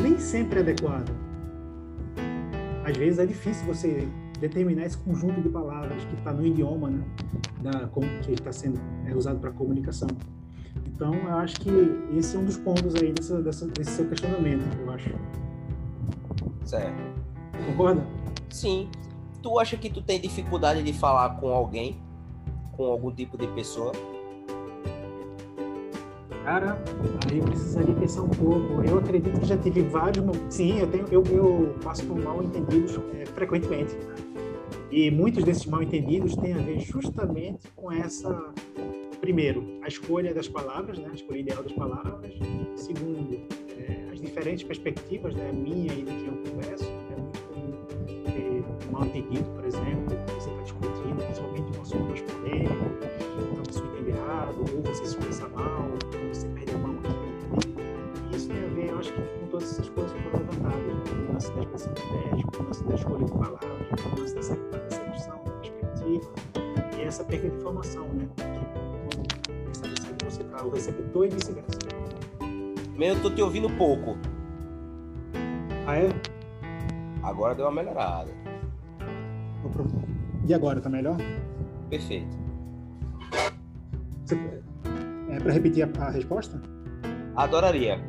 nem 0.00 0.18
sempre 0.18 0.58
é 0.58 0.62
adequada. 0.62 1.25
Às 2.86 2.96
vezes 2.96 3.18
é 3.18 3.26
difícil 3.26 3.66
você 3.66 4.08
determinar 4.38 4.86
esse 4.86 4.96
conjunto 4.98 5.40
de 5.42 5.48
palavras 5.48 6.04
que 6.04 6.14
está 6.14 6.32
no 6.32 6.46
idioma, 6.46 6.88
né, 6.88 7.04
da, 7.60 7.88
que 8.22 8.30
está 8.30 8.52
sendo 8.52 8.80
é, 9.04 9.12
usado 9.12 9.40
para 9.40 9.50
comunicação. 9.50 10.06
Então, 10.86 11.12
eu 11.12 11.34
acho 11.34 11.60
que 11.62 11.70
esse 12.16 12.36
é 12.36 12.38
um 12.38 12.44
dos 12.44 12.56
pontos 12.56 12.94
aí 12.94 13.12
dessa, 13.12 13.42
dessa, 13.42 13.66
desse 13.66 13.90
seu 13.90 14.08
questionamento, 14.08 14.62
eu 14.78 14.90
acho. 14.92 15.10
Certo. 16.64 16.96
Concorda? 17.66 18.06
Sim. 18.50 18.88
Tu 19.42 19.58
acha 19.58 19.76
que 19.76 19.90
tu 19.90 20.00
tem 20.00 20.20
dificuldade 20.20 20.80
de 20.84 20.92
falar 20.92 21.40
com 21.40 21.48
alguém, 21.48 22.00
com 22.76 22.84
algum 22.84 23.10
tipo 23.10 23.36
de 23.36 23.48
pessoa? 23.48 23.90
Cara, 26.46 26.80
aí 27.28 27.40
precisaria 27.40 27.92
pensar 27.96 28.22
um 28.22 28.28
pouco. 28.28 28.80
Eu 28.80 28.98
acredito 28.98 29.40
que 29.40 29.46
já 29.46 29.58
tive 29.58 29.82
vários. 29.82 30.24
Sim, 30.48 30.78
eu 30.78 30.86
tenho, 30.86 31.04
eu, 31.10 31.24
eu 31.24 31.74
passo 31.82 32.06
por 32.06 32.16
mal 32.22 32.40
entendidos 32.40 32.96
é, 33.14 33.26
frequentemente. 33.26 33.96
E 34.92 35.10
muitos 35.10 35.42
desses 35.42 35.66
mal 35.66 35.82
entendidos 35.82 36.36
têm 36.36 36.52
a 36.52 36.58
ver 36.58 36.78
justamente 36.78 37.66
com 37.74 37.90
essa. 37.90 38.54
Primeiro, 39.20 39.80
a 39.82 39.88
escolha 39.88 40.32
das 40.32 40.46
palavras, 40.46 41.00
né? 41.00 41.08
a 41.10 41.14
escolha 41.14 41.40
ideal 41.40 41.64
das 41.64 41.72
palavras. 41.72 42.32
Segundo, 42.76 43.40
é, 43.76 44.12
as 44.12 44.20
diferentes 44.20 44.62
perspectivas, 44.62 45.34
né? 45.34 45.50
minha 45.50 45.92
e 45.92 46.04
de 46.04 46.12
quem 46.12 46.26
eu 46.28 46.52
converso 46.52 46.96
mal 48.96 49.04
entendido, 49.04 49.44
por 49.50 49.64
exemplo, 49.64 50.16
você 50.38 50.48
está 50.48 50.62
discutindo, 50.62 51.16
principalmente 51.16 51.78
um 51.78 51.82
assunto 51.82 52.04
mais 52.04 52.20
polêmico, 52.22 52.74
então 53.36 53.62
pessoa 53.64 53.88
entende 53.88 54.10
errado, 54.10 54.58
ou 54.58 54.82
você 54.82 55.04
se 55.04 55.10
expressa 55.10 55.48
mal, 55.48 55.90
escolha 62.96 63.24
de 63.24 63.32
palavras, 63.32 63.62
a 64.04 64.36
nossa 64.36 64.56
percepção, 64.56 65.38
perspectiva 65.60 66.32
e 66.96 67.02
essa 67.02 67.24
perda 67.24 67.48
de 67.48 67.56
informação, 67.56 68.08
né? 68.08 68.28
Estabelecendo 69.70 70.24
você 70.24 70.44
para 70.44 70.66
o 70.66 70.70
receptor 70.70 71.26
e 71.26 71.28
vice-versa. 71.28 71.78
Meu, 72.96 73.14
eu 73.14 73.22
tô 73.22 73.30
te 73.30 73.42
ouvindo 73.42 73.68
pouco. 73.76 74.16
Ah, 75.86 75.98
é? 75.98 76.08
Agora 77.22 77.54
deu 77.54 77.66
uma 77.66 77.72
melhorada. 77.72 78.30
E 80.46 80.54
agora, 80.54 80.80
tá 80.80 80.88
melhor? 80.88 81.16
Perfeito. 81.90 82.36
Você... 84.24 84.62
É 85.28 85.40
para 85.40 85.52
repetir 85.52 85.84
a, 85.84 86.04
a 86.04 86.10
resposta? 86.10 86.60
Adoraria. 87.36 88.00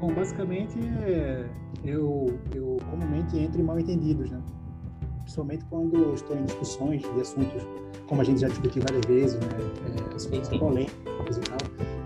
Bom, 0.00 0.12
basicamente 0.12 0.78
é 1.06 1.48
eu, 1.84 2.38
eu 2.54 2.76
comumente 2.90 3.38
entro 3.38 3.60
em 3.60 3.64
mal 3.64 3.78
entendidos, 3.78 4.30
né? 4.30 4.40
Principalmente 5.22 5.64
quando 5.66 5.96
eu 5.96 6.14
estou 6.14 6.36
em 6.36 6.44
discussões 6.44 7.02
de 7.02 7.20
assuntos, 7.20 7.62
como 8.06 8.20
a 8.20 8.24
gente 8.24 8.40
já 8.40 8.48
discutiu 8.48 8.82
várias 8.82 9.04
vezes, 9.06 9.38
né? 9.40 9.48
É, 10.10 10.14
assuntos 10.14 10.48
polêmicos 10.58 11.36
e 11.36 11.40
tal. 11.40 11.58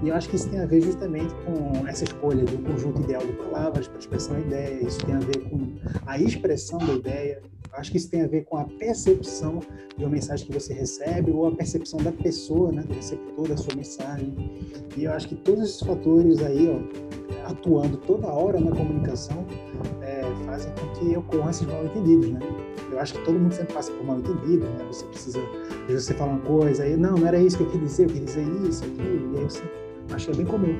E 0.02 0.08
eu 0.08 0.14
acho 0.14 0.28
que 0.28 0.36
isso 0.36 0.48
tem 0.48 0.60
a 0.60 0.66
ver 0.66 0.80
justamente 0.80 1.34
com 1.44 1.86
essa 1.86 2.04
escolha 2.04 2.44
de 2.44 2.54
um 2.54 2.62
conjunto 2.62 3.02
ideal 3.02 3.20
de 3.20 3.32
palavras 3.32 3.88
para 3.88 3.98
expressar 3.98 4.34
uma 4.34 4.40
ideia. 4.40 4.84
Isso 4.84 5.04
tem 5.04 5.14
a 5.14 5.18
ver 5.18 5.38
com 5.48 5.76
a 6.06 6.18
expressão 6.18 6.78
da 6.78 6.92
ideia. 6.94 7.42
Acho 7.72 7.90
que 7.90 7.96
isso 7.96 8.10
tem 8.10 8.22
a 8.22 8.26
ver 8.26 8.44
com 8.44 8.56
a 8.56 8.64
percepção 8.64 9.60
de 9.96 10.04
uma 10.04 10.10
mensagem 10.10 10.46
que 10.46 10.52
você 10.52 10.72
recebe 10.72 11.30
ou 11.30 11.46
a 11.46 11.52
percepção 11.52 12.00
da 12.00 12.12
pessoa, 12.12 12.72
né, 12.72 12.82
do 12.82 12.94
receptor 12.94 13.48
da 13.48 13.56
sua 13.56 13.74
mensagem. 13.74 14.34
E 14.96 15.04
eu 15.04 15.12
acho 15.12 15.28
que 15.28 15.34
todos 15.36 15.64
esses 15.64 15.80
fatores 15.80 16.42
aí, 16.42 16.68
ó, 16.68 17.48
atuando 17.48 17.96
toda 17.98 18.26
hora 18.26 18.60
na 18.60 18.70
comunicação, 18.70 19.44
é, 20.02 20.22
fazem 20.44 20.72
com 20.72 20.88
que 20.98 21.16
ocorram 21.16 21.50
esses 21.50 21.66
mal-entendidos, 21.66 22.30
né? 22.30 22.40
Eu 22.90 22.98
acho 22.98 23.14
que 23.14 23.24
todo 23.24 23.38
mundo 23.38 23.52
sempre 23.52 23.74
passa 23.74 23.92
por 23.92 24.04
mal-entendido, 24.04 24.64
né? 24.64 24.84
Você 24.86 25.04
precisa, 25.06 25.40
você 25.88 26.14
fala 26.14 26.32
uma 26.32 26.40
coisa, 26.40 26.82
aí, 26.82 26.96
não, 26.96 27.16
não 27.16 27.26
era 27.26 27.38
isso 27.38 27.56
que 27.56 27.62
eu 27.62 27.70
queria 27.70 27.86
dizer, 27.86 28.04
eu 28.04 28.08
queria 28.08 28.24
dizer 28.24 28.68
isso, 28.68 28.84
aquilo, 28.84 29.34
e 29.34 29.38
aí 29.38 29.44
você 29.44 29.62
Acho 30.12 30.26
que 30.26 30.32
é 30.32 30.36
bem 30.36 30.46
comum. 30.46 30.78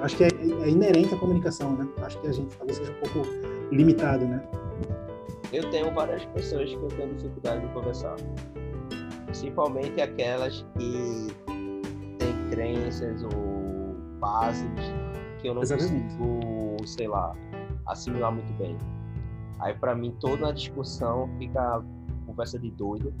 Acho 0.00 0.16
que 0.16 0.24
é, 0.24 0.28
é 0.28 0.68
inerente 0.68 1.14
à 1.14 1.18
comunicação, 1.18 1.76
né? 1.76 1.86
Acho 2.02 2.20
que 2.20 2.26
a 2.26 2.32
gente 2.32 2.54
talvez 2.56 2.78
seja 2.78 2.92
um 2.92 2.94
pouco 2.96 3.28
limitado, 3.70 4.24
né? 4.24 4.42
Eu 5.52 5.70
tenho 5.70 5.92
várias 5.94 6.24
pessoas 6.26 6.68
que 6.68 6.76
eu 6.76 6.88
tenho 6.88 7.14
dificuldade 7.14 7.66
de 7.66 7.72
conversar. 7.72 8.16
Principalmente 9.26 10.00
aquelas 10.00 10.64
que 10.76 11.28
têm 12.18 12.50
crenças 12.50 13.22
ou 13.22 13.94
bases 14.18 14.68
que 15.40 15.48
eu 15.48 15.54
não 15.54 15.62
Exatamente. 15.62 16.16
consigo, 16.16 16.86
sei 16.86 17.08
lá, 17.08 17.34
assimilar 17.86 18.32
muito 18.32 18.52
bem. 18.54 18.76
Aí 19.60 19.74
para 19.74 19.94
mim 19.94 20.14
toda 20.20 20.48
a 20.48 20.52
discussão 20.52 21.28
fica 21.38 21.82
conversa 22.26 22.58
de 22.58 22.70
doido, 22.70 23.14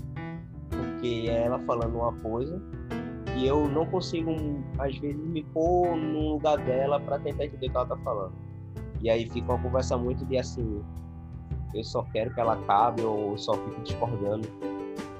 porque 0.70 1.26
é 1.28 1.44
ela 1.44 1.58
falando 1.60 1.96
uma 1.96 2.12
coisa 2.14 2.60
e 3.36 3.46
eu 3.46 3.68
não 3.68 3.84
consigo, 3.86 4.30
às 4.78 4.96
vezes, 4.96 5.16
me 5.16 5.42
pôr 5.44 5.94
no 5.94 6.32
lugar 6.34 6.56
dela 6.56 6.98
para 6.98 7.18
tentar 7.18 7.44
entender 7.44 7.66
o 7.66 7.70
que 7.70 7.76
ela 7.76 7.86
tá 7.86 7.96
falando. 7.98 8.32
E 9.02 9.10
aí 9.10 9.28
fica 9.28 9.52
uma 9.52 9.62
conversa 9.62 9.96
muito 9.98 10.24
de 10.24 10.38
assim, 10.38 10.82
eu 11.78 11.84
só 11.84 12.02
quero 12.12 12.32
que 12.32 12.40
ela 12.40 12.54
acabe 12.54 13.02
ou 13.02 13.36
só 13.36 13.54
fico 13.54 13.80
discordando. 13.82 14.48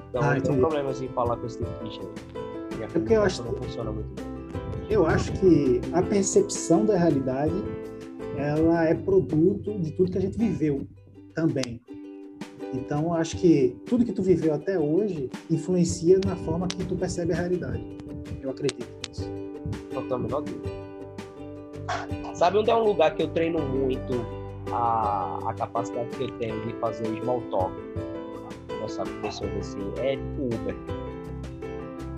Então 0.09 0.23
ah, 0.23 0.37
eu 0.37 0.43
tenho 0.43 0.59
problemas 0.59 1.01
em 1.03 1.09
falar 1.09 1.37
com 1.37 1.47
esse 1.47 1.59
tipo 1.59 1.85
de 1.85 1.91
gente. 1.91 2.83
é 2.83 2.87
porque 2.87 3.15
eu 3.15 3.23
acho 3.23 3.43
não 3.43 3.53
que... 3.55 3.65
funciona 3.65 3.91
muito 3.91 4.09
bem. 4.15 4.27
Eu 4.89 5.07
acho 5.07 5.33
que 5.33 5.81
a 5.93 6.03
percepção 6.03 6.85
da 6.85 6.97
realidade 6.97 7.55
ela 8.37 8.85
é 8.85 8.95
produto 8.95 9.79
de 9.79 9.91
tudo 9.93 10.13
que 10.13 10.19
a 10.19 10.21
gente 10.21 10.39
viveu 10.39 10.87
também. 11.35 11.81
Então, 12.73 13.15
acho 13.15 13.37
que 13.37 13.77
tudo 13.87 14.05
que 14.05 14.13
tu 14.13 14.23
viveu 14.23 14.55
até 14.55 14.79
hoje 14.79 15.31
influencia 15.51 16.21
na 16.25 16.37
forma 16.37 16.67
que 16.67 16.85
tu 16.85 16.97
percebe 16.97 17.33
a 17.33 17.37
realidade. 17.37 17.83
Eu 18.43 18.51
acredito 18.51 18.87
nisso. 19.09 19.31
Não 19.93 20.03
tenho 20.03 20.15
a 20.15 20.19
menor 20.19 20.43
dúvida. 20.43 20.69
Sabe 22.35 22.59
onde 22.59 22.71
é 22.71 22.77
um 22.77 22.85
lugar 22.85 23.15
que 23.15 23.23
eu 23.23 23.29
treino 23.29 23.59
muito 23.61 24.13
a, 24.73 25.39
a 25.47 25.55
capacidade 25.55 26.09
que 26.11 26.25
eu 26.25 26.31
tenho 26.39 26.61
de 26.67 26.73
fazer 26.75 27.07
small 27.23 27.41
talk? 27.51 27.73
Conversar 28.69 29.07
com 29.07 29.21
pessoas 29.23 29.57
assim. 29.59 29.93
É 29.99 30.17
tipo 30.17 30.55
Uber. 30.55 30.77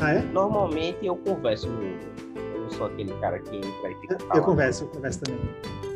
Ah, 0.00 0.12
é? 0.12 0.23
Normalmente 0.33 1.07
eu 1.07 1.17
converso 1.17 1.69
no 1.69 1.78
Uber. 1.78 2.09
Eu 2.55 2.61
não 2.62 2.71
sou 2.71 2.87
aquele 2.87 3.12
cara 3.14 3.38
que 3.38 3.57
entra 3.57 3.90
e 3.90 3.95
fica. 4.00 4.19
Eu, 4.21 4.37
eu 4.37 4.43
converso, 4.43 4.85
eu 4.85 4.88
converso 4.88 5.21
também. 5.23 5.40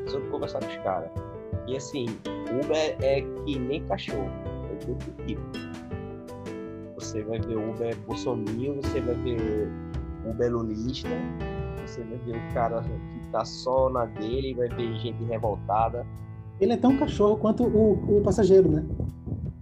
De 0.06 0.30
conversar 0.30 0.61
com 0.61 0.68
os 0.68 0.76
caras. 0.78 1.11
E 1.66 1.76
assim, 1.76 2.06
Uber 2.26 2.97
é 3.00 3.21
que 3.21 3.59
nem 3.59 3.82
cachorro. 3.87 4.30
É 4.71 4.85
do 4.85 4.97
tipo. 5.26 5.42
Você 6.97 7.23
vai 7.23 7.38
ver 7.40 7.56
Uber 7.56 7.97
Bolsonaro, 8.06 8.76
você 8.82 9.00
vai 9.00 9.14
ver 9.16 9.68
Uber 10.25 10.52
lulista, 10.52 11.09
você 11.85 12.02
vai 12.02 12.18
ver 12.18 12.37
o 12.37 12.54
cara 12.54 12.80
que 12.80 13.28
tá 13.30 13.44
só 13.44 13.90
na 13.90 14.06
dele, 14.06 14.54
vai 14.54 14.68
ver 14.68 14.94
gente 14.97 15.23
revoltada. 15.25 16.06
Ele 16.62 16.73
é 16.73 16.76
tão 16.76 16.97
cachorro 16.97 17.37
quanto 17.37 17.64
o, 17.64 18.19
o 18.19 18.23
passageiro, 18.23 18.71
né? 18.71 18.85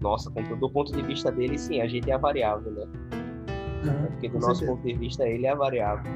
Nossa, 0.00 0.30
do 0.30 0.70
ponto 0.70 0.92
de 0.92 1.02
vista 1.02 1.32
dele, 1.32 1.58
sim, 1.58 1.80
a 1.80 1.88
gente 1.88 2.10
é 2.10 2.14
a 2.14 2.18
variável, 2.18 2.70
né? 2.70 2.86
Uhum, 3.84 4.06
Porque 4.08 4.28
do 4.28 4.34
nosso 4.34 4.60
certeza. 4.60 4.72
ponto 4.72 4.86
de 4.86 4.94
vista, 4.94 5.26
ele 5.26 5.46
é 5.46 5.50
a 5.50 5.54
variável 5.54 6.10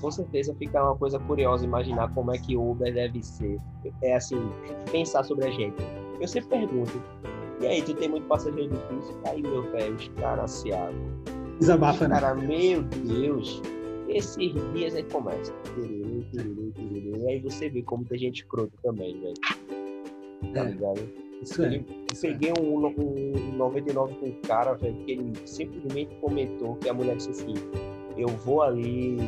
com 0.00 0.10
certeza 0.10 0.54
fica 0.54 0.82
uma 0.82 0.96
coisa 0.96 1.18
curiosa 1.18 1.64
imaginar 1.64 2.12
como 2.14 2.32
é 2.32 2.38
que 2.38 2.56
o 2.56 2.70
Uber 2.70 2.92
deve 2.92 3.22
ser. 3.22 3.58
É 4.02 4.14
assim, 4.14 4.38
pensar 4.90 5.24
sobre 5.24 5.46
a 5.46 5.50
gente. 5.50 5.76
Eu 6.20 6.28
sempre 6.28 6.50
pergunto, 6.50 7.02
e 7.60 7.66
aí, 7.66 7.82
tu 7.82 7.94
tem 7.94 8.08
muito 8.08 8.26
passageiro 8.26 8.70
difícil? 8.70 9.16
Aí, 9.26 9.42
meu 9.42 9.62
velho, 9.72 9.96
os 9.96 10.08
caras 10.20 10.50
se 10.50 10.70
Desabafa, 11.58 12.06
né? 12.06 12.20
Cara, 12.20 12.34
meu 12.34 12.82
Deus, 12.82 13.60
esses 14.08 14.54
dias 14.72 14.94
aí 14.94 15.02
começa. 15.04 15.52
E 17.28 17.32
aí 17.32 17.40
você 17.40 17.68
vê 17.68 17.82
como 17.82 18.06
tem 18.06 18.18
gente 18.18 18.42
escrota 18.42 18.72
também, 18.82 19.20
velho. 19.20 19.34
Tá 20.54 20.60
é, 20.60 20.64
ligado? 20.64 21.00
Isso 21.42 21.62
é. 21.62 21.84
Isso 22.10 22.22
peguei 22.22 22.48
é. 22.48 22.58
um, 22.58 22.86
um 22.86 23.52
99 23.52 24.14
com 24.14 24.26
um 24.28 24.40
cara, 24.46 24.72
velho, 24.72 24.96
que 25.04 25.12
ele 25.12 25.32
simplesmente 25.44 26.14
comentou 26.22 26.76
que 26.76 26.88
a 26.88 26.94
mulher 26.94 27.16
disse 27.16 27.30
assim: 27.32 27.52
Eu 28.16 28.28
vou 28.28 28.62
ali 28.62 29.18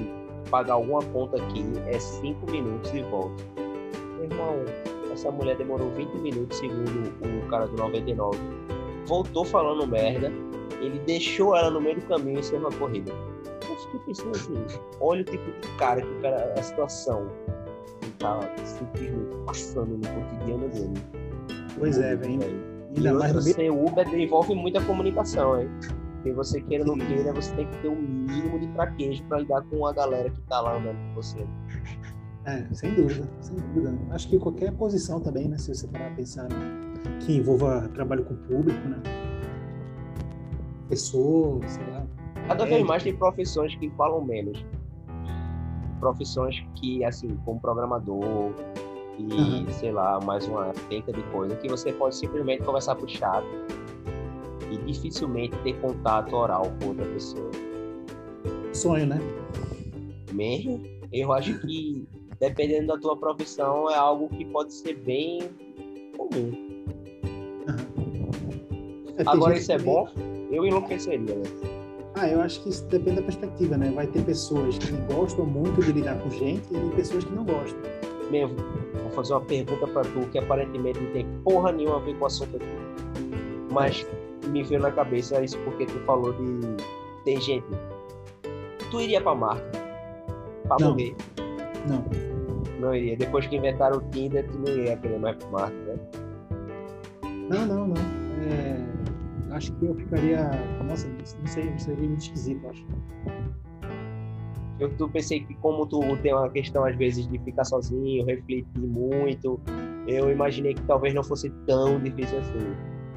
pagar 0.50 0.74
alguma 0.74 1.02
conta 1.12 1.36
aqui, 1.42 1.62
é 1.88 1.98
5 1.98 2.50
minutos 2.50 2.90
e 2.94 3.02
volto. 3.02 3.44
Meu 4.16 4.24
irmão, 4.24 4.64
essa 5.12 5.30
mulher 5.30 5.58
demorou 5.58 5.90
20 5.90 6.10
minutos, 6.20 6.56
segundo 6.56 7.44
o 7.44 7.48
cara 7.50 7.66
do 7.66 7.76
99. 7.76 8.38
Voltou 9.04 9.44
falando 9.44 9.86
merda, 9.86 10.32
ele 10.80 10.98
deixou 11.00 11.54
ela 11.54 11.70
no 11.70 11.82
meio 11.82 12.00
do 12.00 12.06
caminho 12.06 12.36
e 12.36 12.40
encerrou 12.40 12.68
a 12.68 12.72
corrida. 12.72 13.12
Eu 13.68 13.76
fiquei 13.76 14.00
pensando 14.06 14.30
assim, 14.30 14.54
olha 15.00 15.20
o 15.20 15.24
tipo 15.24 15.44
de 15.44 15.76
cara 15.76 16.00
que 16.00 16.08
o 16.08 16.20
cara, 16.22 16.54
a 16.56 16.62
situação 16.62 17.28
tá 18.20 18.38
simplesmente 18.64 19.36
passando 19.46 19.96
no 19.96 20.06
cotidiano 20.06 20.68
dele. 20.68 21.02
Pois 21.78 21.98
é, 21.98 22.14
velho. 22.14 22.40
Ainda 22.96 23.14
mais 23.14 23.32
no 23.32 23.42
ser 23.42 23.70
Uber 23.70 24.06
envolve 24.14 24.54
muita 24.54 24.80
comunicação, 24.82 25.60
hein? 25.60 25.68
Se 26.22 26.32
você 26.32 26.60
queira 26.60 26.84
ou 26.84 26.96
não 26.96 27.06
queira, 27.06 27.32
você 27.32 27.54
tem 27.54 27.66
que 27.66 27.78
ter 27.78 27.88
um 27.88 28.00
mínimo 28.00 28.58
de 28.58 28.68
traquejo 28.68 29.24
para 29.24 29.38
lidar 29.38 29.62
com 29.62 29.86
a 29.86 29.92
galera 29.92 30.28
que 30.28 30.40
tá 30.42 30.60
lá 30.60 30.76
andando 30.76 30.96
com 30.96 31.14
você. 31.14 31.46
É, 32.44 32.66
sem 32.74 32.94
dúvida, 32.94 33.28
sem 33.40 33.56
dúvida. 33.56 33.96
Acho 34.10 34.28
que 34.28 34.38
qualquer 34.38 34.72
posição 34.72 35.20
também, 35.20 35.48
né? 35.48 35.56
Se 35.56 35.74
você 35.74 35.86
parar 35.86 36.08
a 36.08 36.14
pensar 36.14 36.44
né, 36.44 36.92
que 37.20 37.36
envolva 37.36 37.88
trabalho 37.94 38.24
com 38.24 38.34
o 38.34 38.36
público, 38.36 38.88
né? 38.88 39.00
Pessoa, 40.88 41.60
sei 41.66 41.86
lá. 41.86 42.06
Cada 42.48 42.66
vez 42.66 42.84
mais 42.84 43.02
tem 43.02 43.16
profissões 43.16 43.74
que 43.76 43.88
falam 43.90 44.24
menos. 44.24 44.64
Profissões 46.00 46.64
que, 46.76 47.04
assim, 47.04 47.28
como 47.44 47.60
programador 47.60 48.52
e, 49.18 49.22
uhum. 49.22 49.66
sei 49.68 49.92
lá, 49.92 50.18
mais 50.20 50.46
uma 50.46 50.72
tenta 50.88 51.12
de 51.12 51.22
coisa, 51.24 51.54
que 51.56 51.68
você 51.68 51.92
pode 51.92 52.16
simplesmente 52.16 52.62
conversar 52.62 52.94
por 52.96 53.08
chat 53.08 53.44
e 54.70 54.78
dificilmente 54.78 55.56
ter 55.58 55.78
contato 55.80 56.34
oral 56.34 56.72
com 56.80 56.88
outra 56.88 57.04
pessoa. 57.06 57.50
Sonho, 58.72 59.06
né? 59.06 59.18
Mesmo, 60.32 60.82
eu 61.12 61.32
acho 61.32 61.58
que 61.60 62.08
dependendo 62.38 62.86
da 62.88 62.98
tua 62.98 63.16
profissão 63.16 63.90
é 63.90 63.96
algo 63.96 64.28
que 64.30 64.44
pode 64.46 64.72
ser 64.72 64.94
bem 64.94 65.40
comum. 66.16 66.52
Agora 69.26 69.56
isso 69.56 69.70
é 69.70 69.78
bom? 69.78 70.08
Eu 70.50 70.66
enlouqueceria, 70.66 71.36
né? 71.36 71.79
Ah, 72.20 72.28
eu 72.28 72.42
acho 72.42 72.60
que 72.60 72.68
isso 72.68 72.84
depende 72.88 73.16
da 73.16 73.22
perspectiva, 73.22 73.78
né? 73.78 73.90
Vai 73.94 74.06
ter 74.06 74.22
pessoas 74.22 74.76
que 74.76 74.92
gostam 75.10 75.46
muito 75.46 75.82
de 75.82 75.90
lidar 75.90 76.18
com 76.18 76.28
gente 76.28 76.68
e 76.70 76.94
pessoas 76.94 77.24
que 77.24 77.32
não 77.32 77.46
gostam. 77.46 77.80
Mesmo, 78.30 78.56
vou 79.02 79.10
fazer 79.12 79.32
uma 79.32 79.40
pergunta 79.40 79.86
para 79.86 80.02
tu 80.02 80.28
que 80.30 80.38
aparentemente 80.38 81.00
não 81.00 81.10
tem 81.12 81.26
porra 81.42 81.72
nenhuma 81.72 81.96
a 81.96 82.00
ver 82.00 82.14
com 82.16 82.24
o 82.24 82.26
assunto 82.26 82.56
aqui. 82.56 82.66
Mas 83.72 84.06
me 84.48 84.62
veio 84.62 84.82
na 84.82 84.90
cabeça 84.92 85.42
isso 85.42 85.58
porque 85.60 85.86
tu 85.86 85.98
falou 86.00 86.34
de. 86.34 86.76
Tem 87.24 87.40
gente. 87.40 87.66
Tu 88.90 89.00
iria 89.00 89.22
pra 89.22 89.34
Marte? 89.34 89.62
Pra 90.64 90.76
não. 90.78 90.90
morrer? 90.90 91.16
Não. 91.88 92.04
Não 92.80 92.94
iria. 92.94 93.16
Depois 93.16 93.46
que 93.46 93.56
inventaram 93.56 93.96
o 93.96 94.00
Tinder, 94.10 94.46
tu 94.46 94.58
não 94.58 94.68
ia 94.68 94.94
querer 94.98 95.18
mais 95.18 95.36
pra 95.36 95.48
Marte, 95.48 95.76
né? 95.76 95.96
Não, 97.48 97.64
não, 97.64 97.86
não. 97.88 97.96
É... 98.42 99.54
acho 99.54 99.72
que 99.72 99.86
eu 99.86 99.94
ficaria. 99.94 100.50
Nossa, 100.90 101.08
não 101.08 101.46
sei, 101.46 101.78
seria 101.78 102.08
muito 102.08 102.20
esquisito, 102.20 102.68
acho. 102.68 102.84
Eu, 104.80 105.08
pensei 105.08 105.44
que 105.44 105.54
como 105.56 105.86
tu 105.86 106.00
tem 106.16 106.34
uma 106.34 106.48
questão 106.48 106.84
às 106.84 106.96
vezes 106.96 107.28
de 107.28 107.38
ficar 107.38 107.64
sozinho, 107.64 108.24
refletir 108.24 108.80
muito, 108.80 109.60
eu 110.06 110.32
imaginei 110.32 110.74
que 110.74 110.82
talvez 110.82 111.14
não 111.14 111.22
fosse 111.22 111.50
tão 111.66 112.00
difícil 112.00 112.38
assim. 112.38 112.74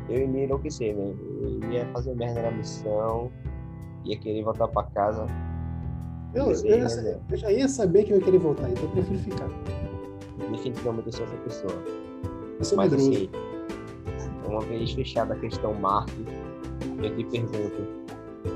Eu 0.10 0.20
ia 0.20 0.28
me 0.28 0.44
enlouquecer, 0.44 0.94
velho. 0.94 1.18
Eu 1.64 1.72
ia 1.72 1.86
fazer 1.88 2.14
merda 2.16 2.42
na 2.44 2.52
missão, 2.52 3.32
ia 4.04 4.20
querer 4.20 4.44
voltar 4.44 4.68
pra 4.68 4.84
casa. 4.84 5.26
Eu, 6.36 6.52
eu, 6.52 6.66
ia, 6.66 6.88
eu, 7.30 7.38
já 7.38 7.52
ia 7.52 7.68
saber 7.68 8.04
que 8.04 8.12
eu 8.12 8.18
ia 8.18 8.24
querer 8.24 8.40
voltar, 8.40 8.70
então 8.70 8.84
eu 8.84 8.90
prefiro 8.90 9.20
ficar. 9.20 9.50
Definitivamente 10.52 11.08
eu 11.08 11.14
sou 11.14 11.26
essa 11.26 11.38
pessoa. 11.38 11.84
Eu 12.60 12.66
sou 12.66 12.78
Mas 12.78 12.92
medroso. 12.92 13.12
assim, 13.14 13.30
uma 14.48 14.62
vez 14.62 14.92
fechada 14.92 15.34
a 15.34 15.40
questão 15.40 15.74
Marte, 15.74 16.14
eu 17.02 17.16
te 17.16 17.24
pergunto, 17.26 17.88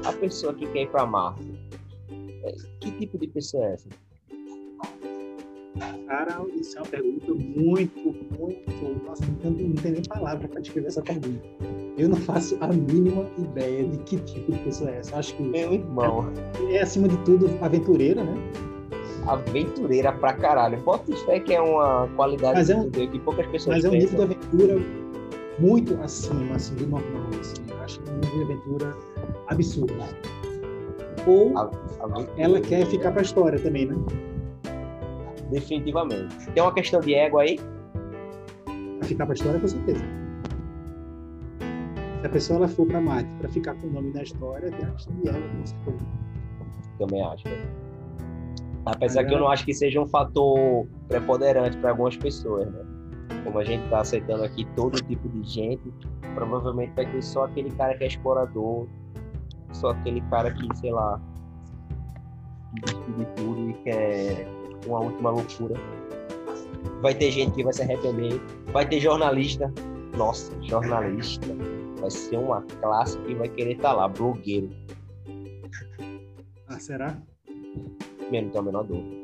a 0.06 0.14
pessoa 0.14 0.54
que 0.54 0.68
quer 0.68 0.84
ir 0.84 0.90
para 0.90 1.06
Marte, 1.06 1.44
é, 2.44 2.54
que 2.80 2.92
tipo 2.92 3.18
de 3.18 3.28
pessoa 3.28 3.66
é 3.66 3.74
essa? 3.74 3.88
Cara, 6.08 6.42
isso 6.56 6.78
é 6.78 6.82
uma 6.82 6.88
pergunta 6.88 7.34
muito, 7.34 8.16
muito. 8.40 9.06
Nossa, 9.06 9.26
não 9.26 9.54
tem, 9.54 9.92
nem 9.92 10.02
palavra 10.04 10.48
para 10.48 10.62
descrever 10.62 10.88
essa 10.88 11.02
pergunta. 11.02 11.42
Eu 11.98 12.10
não 12.10 12.18
faço 12.18 12.58
a 12.62 12.68
mínima 12.68 13.26
ideia 13.38 13.84
de 13.84 13.98
que 14.00 14.18
tipo 14.18 14.52
de 14.52 14.60
pessoa 14.60 14.90
é 14.90 14.98
essa. 15.00 15.18
Acho 15.18 15.36
que. 15.36 15.44
Meu 15.44 15.74
irmão. 15.74 16.32
É, 16.70 16.76
é 16.76 16.82
acima 16.82 17.08
de 17.08 17.18
tudo, 17.26 17.50
aventureira, 17.62 18.24
né? 18.24 18.36
Aventureira 19.28 20.14
pra 20.14 20.34
caralho. 20.34 20.80
Bota 20.82 21.14
fé 21.26 21.40
que 21.40 21.54
é 21.54 21.62
uma 21.62 22.08
qualidade 22.16 22.60
mas 22.60 22.70
é 22.70 22.76
um, 22.78 22.90
que 22.90 23.20
poucas 23.20 23.46
pessoas 23.48 23.78
Mas 23.78 23.86
é 23.86 23.90
um 23.90 23.92
nível 23.92 24.16
de 24.16 24.24
aventura 24.24 24.76
muito 25.60 25.94
acima 26.02 26.56
assim, 26.56 26.76
do 26.76 26.88
normal. 26.88 27.30
Assim. 27.40 27.67
É 28.08 28.12
um 28.12 28.16
nível 28.16 28.46
de 28.46 28.54
aventura 28.54 28.98
absurdo. 29.48 29.94
Ou 31.26 31.58
a, 31.58 31.64
a 31.64 32.28
ela 32.38 32.62
quer 32.62 32.86
ficar 32.86 33.12
pra 33.12 33.22
história 33.22 33.60
também, 33.60 33.86
né? 33.86 33.96
definitivamente. 35.52 36.52
Tem 36.52 36.64
uma 36.64 36.74
questão 36.74 37.00
de 37.00 37.14
ego 37.14 37.40
aí? 37.40 37.60
Pra 39.00 39.08
ficar 39.08 39.26
pra 39.26 39.36
história, 39.36 39.60
com 39.60 39.68
certeza. 39.68 40.04
Se 42.22 42.26
a 42.26 42.30
pessoa 42.30 42.58
ela 42.58 42.68
for 42.68 42.86
pra 42.88 43.00
Marte 43.00 43.30
para 43.40 43.50
ficar 43.50 43.76
com 43.76 43.88
o 43.88 43.92
nome 43.92 44.12
da 44.12 44.24
história, 44.24 44.72
tem 44.72 44.86
a 44.86 44.92
questão 44.92 45.16
de 45.16 45.30
ego, 45.30 45.58
com 45.58 45.66
certeza. 45.66 46.06
Também 47.00 47.22
acho. 47.22 47.44
Apesar 48.86 49.20
Agora... 49.20 49.28
que 49.28 49.36
eu 49.36 49.40
não 49.40 49.52
acho 49.52 49.66
que 49.66 49.74
seja 49.74 50.02
um 50.02 50.08
fator 50.08 50.88
preponderante 51.08 51.78
para 51.78 51.92
algumas 51.92 52.18
pessoas, 52.18 52.72
né? 52.72 52.97
Como 53.48 53.60
a 53.60 53.64
gente 53.64 53.86
está 53.86 54.02
aceitando 54.02 54.44
aqui 54.44 54.66
todo 54.76 55.02
tipo 55.04 55.30
de 55.30 55.42
gente, 55.50 55.94
provavelmente 56.36 56.92
vai 56.94 57.10
ter 57.10 57.24
só 57.24 57.46
aquele 57.46 57.72
cara 57.72 57.98
que 57.98 58.04
é 58.04 58.08
explorador, 58.08 58.86
só 59.72 59.92
aquele 59.92 60.20
cara 60.30 60.52
que, 60.54 60.68
sei 60.76 60.92
lá, 60.92 61.18
que 62.84 63.12
de 63.14 63.26
tudo 63.38 63.70
e 63.70 63.74
quer 63.86 64.46
uma 64.86 65.00
última 65.00 65.30
loucura. 65.30 65.76
Vai 67.02 67.16
ter 67.16 67.32
gente 67.32 67.54
que 67.54 67.64
vai 67.64 67.72
se 67.72 67.84
arrepender. 67.84 68.34
Vai 68.74 68.86
ter 68.86 69.00
jornalista. 69.00 69.74
Nossa, 70.18 70.52
jornalista. 70.64 71.48
Vai 72.02 72.12
ser 72.12 72.38
uma 72.40 72.62
classe 72.82 73.18
que 73.20 73.34
vai 73.34 73.48
querer 73.48 73.78
estar 73.78 73.92
tá 73.92 73.96
lá, 73.96 74.08
blogueiro. 74.10 74.70
Ah, 76.68 76.80
será? 76.82 77.18
Menos 78.30 78.52
tem 78.52 78.60
a 78.60 78.62
menor 78.62 78.84
dúvida. 78.84 79.17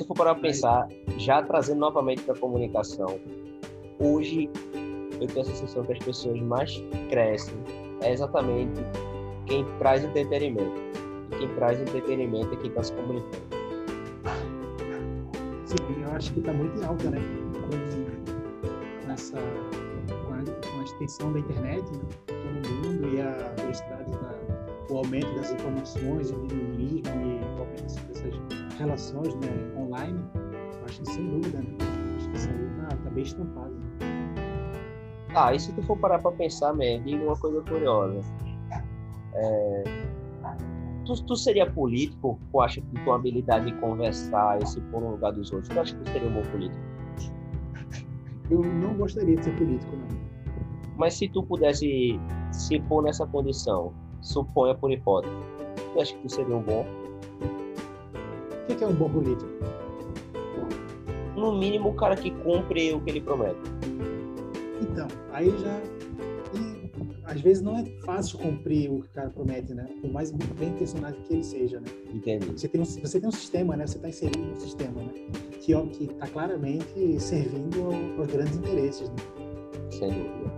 Se 0.00 0.06
for 0.06 0.16
para 0.16 0.34
pensar, 0.34 0.88
já 1.18 1.42
trazendo 1.42 1.80
novamente 1.80 2.22
para 2.22 2.34
a 2.34 2.38
comunicação, 2.38 3.20
hoje 3.98 4.48
eu 5.20 5.26
tenho 5.26 5.42
a 5.42 5.44
sensação 5.44 5.84
que 5.84 5.92
as 5.92 5.98
pessoas 5.98 6.40
mais 6.40 6.82
crescem 7.10 7.54
é 8.00 8.10
exatamente 8.10 8.80
quem 9.44 9.62
traz 9.78 10.02
entretenimento. 10.02 10.72
E 11.32 11.36
quem 11.36 11.48
traz 11.54 11.78
entretenimento 11.82 12.50
é 12.50 12.56
quem 12.56 12.70
está 12.70 12.82
se 12.82 12.94
comunicando. 12.94 13.42
Sim, 15.66 16.02
eu 16.02 16.10
acho 16.12 16.32
que 16.32 16.40
está 16.40 16.54
muito 16.54 16.80
em 16.80 16.84
alta, 16.86 17.10
né? 17.10 17.18
Com, 19.04 19.12
essa, 19.12 19.36
com 19.36 20.32
a, 20.32 20.70
com 20.72 20.80
a, 20.80 20.82
extensão 20.82 21.30
da 21.30 21.40
internet, 21.40 21.84
né? 21.92 22.00
todo 22.26 22.88
mundo 22.88 23.06
e 23.14 23.20
a 23.20 23.52
velocidade, 23.60 24.10
da, 24.12 24.94
o 24.94 24.96
aumento 24.96 25.30
das 25.34 25.52
informações, 25.52 26.30
o 26.30 26.46
dinamismo 26.46 27.20
e 27.20 27.38
o 27.38 27.60
aumento 27.60 28.09
relações 28.80 29.34
né, 29.36 29.48
online, 29.76 30.18
acho 30.84 31.00
que 31.00 31.10
sem 31.10 31.26
dúvida, 31.28 31.58
né? 31.58 31.76
Acho 32.16 32.30
que 32.30 32.36
isso 32.36 32.50
aí 32.50 32.64
está 32.64 32.96
tá 32.96 33.10
bem 33.10 33.22
estampado. 33.22 33.74
Ah, 35.34 35.54
e 35.54 35.60
se 35.60 35.72
tu 35.72 35.82
for 35.82 35.96
parar 35.98 36.18
para 36.18 36.32
pensar, 36.32 36.74
diga 36.76 37.22
uma 37.22 37.36
coisa 37.36 37.60
curiosa. 37.62 38.20
É, 39.34 39.84
tu, 41.04 41.22
tu 41.24 41.36
seria 41.36 41.70
político 41.70 42.40
ou 42.52 42.60
acha 42.60 42.80
que 42.80 43.04
tua 43.04 43.14
habilidade 43.16 43.66
de 43.66 43.72
conversar 43.80 44.60
e 44.60 44.66
se 44.66 44.80
pôr 44.80 45.00
no 45.00 45.10
lugar 45.12 45.32
dos 45.32 45.52
outros, 45.52 45.68
tu 45.68 45.78
acha 45.78 45.94
que 45.94 46.02
tu 46.02 46.10
seria 46.10 46.28
um 46.28 46.34
bom 46.34 46.42
político? 46.50 46.82
Eu 48.50 48.62
não 48.62 48.94
gostaria 48.94 49.36
de 49.36 49.44
ser 49.44 49.56
político, 49.56 49.94
não. 49.94 50.20
Mas 50.96 51.14
se 51.14 51.28
tu 51.28 51.42
pudesse 51.44 52.18
se 52.50 52.80
pôr 52.80 53.02
nessa 53.02 53.26
condição, 53.26 53.92
suponha 54.20 54.74
por 54.74 54.90
hipótese, 54.90 55.32
tu 55.92 56.00
acha 56.00 56.14
que 56.14 56.22
tu 56.22 56.28
seria 56.28 56.56
um 56.56 56.62
bom? 56.62 56.84
Que 58.76 58.84
é 58.84 58.86
um 58.86 58.94
bom 58.94 59.10
político? 59.10 59.50
No 61.36 61.58
mínimo, 61.58 61.90
o 61.90 61.94
cara 61.94 62.16
que 62.16 62.30
cumpre 62.30 62.92
o 62.92 63.00
que 63.00 63.10
ele 63.10 63.20
promete. 63.20 63.58
Então, 64.80 65.06
aí 65.32 65.50
já 65.58 65.80
às 67.30 67.40
vezes 67.40 67.62
não 67.62 67.78
é 67.78 67.84
fácil 68.04 68.38
cumprir 68.38 68.90
o 68.90 69.02
que 69.02 69.08
o 69.08 69.10
cara 69.12 69.30
promete, 69.30 69.72
né? 69.72 69.88
Por 70.00 70.10
mais 70.10 70.32
bem 70.32 70.68
intencionado 70.70 71.16
que 71.28 71.34
ele 71.34 71.44
seja, 71.44 71.78
né? 71.78 71.86
Entendi. 72.12 72.46
Você 72.46 72.66
tem 72.66 72.80
um, 72.80 72.84
você 72.84 73.20
tem 73.20 73.28
um 73.28 73.32
sistema, 73.32 73.76
né? 73.76 73.86
Você 73.86 73.96
está 73.96 74.08
inserido 74.08 74.40
um 74.40 74.56
sistema, 74.56 75.00
né? 75.00 75.12
Que 75.60 75.72
está 75.72 76.26
claramente 76.26 77.20
servindo 77.20 77.84
aos 78.18 78.26
grandes 78.26 78.56
interesses, 78.56 79.08
né? 79.08 79.16
Sem 79.90 80.08
dúvida. 80.08 80.50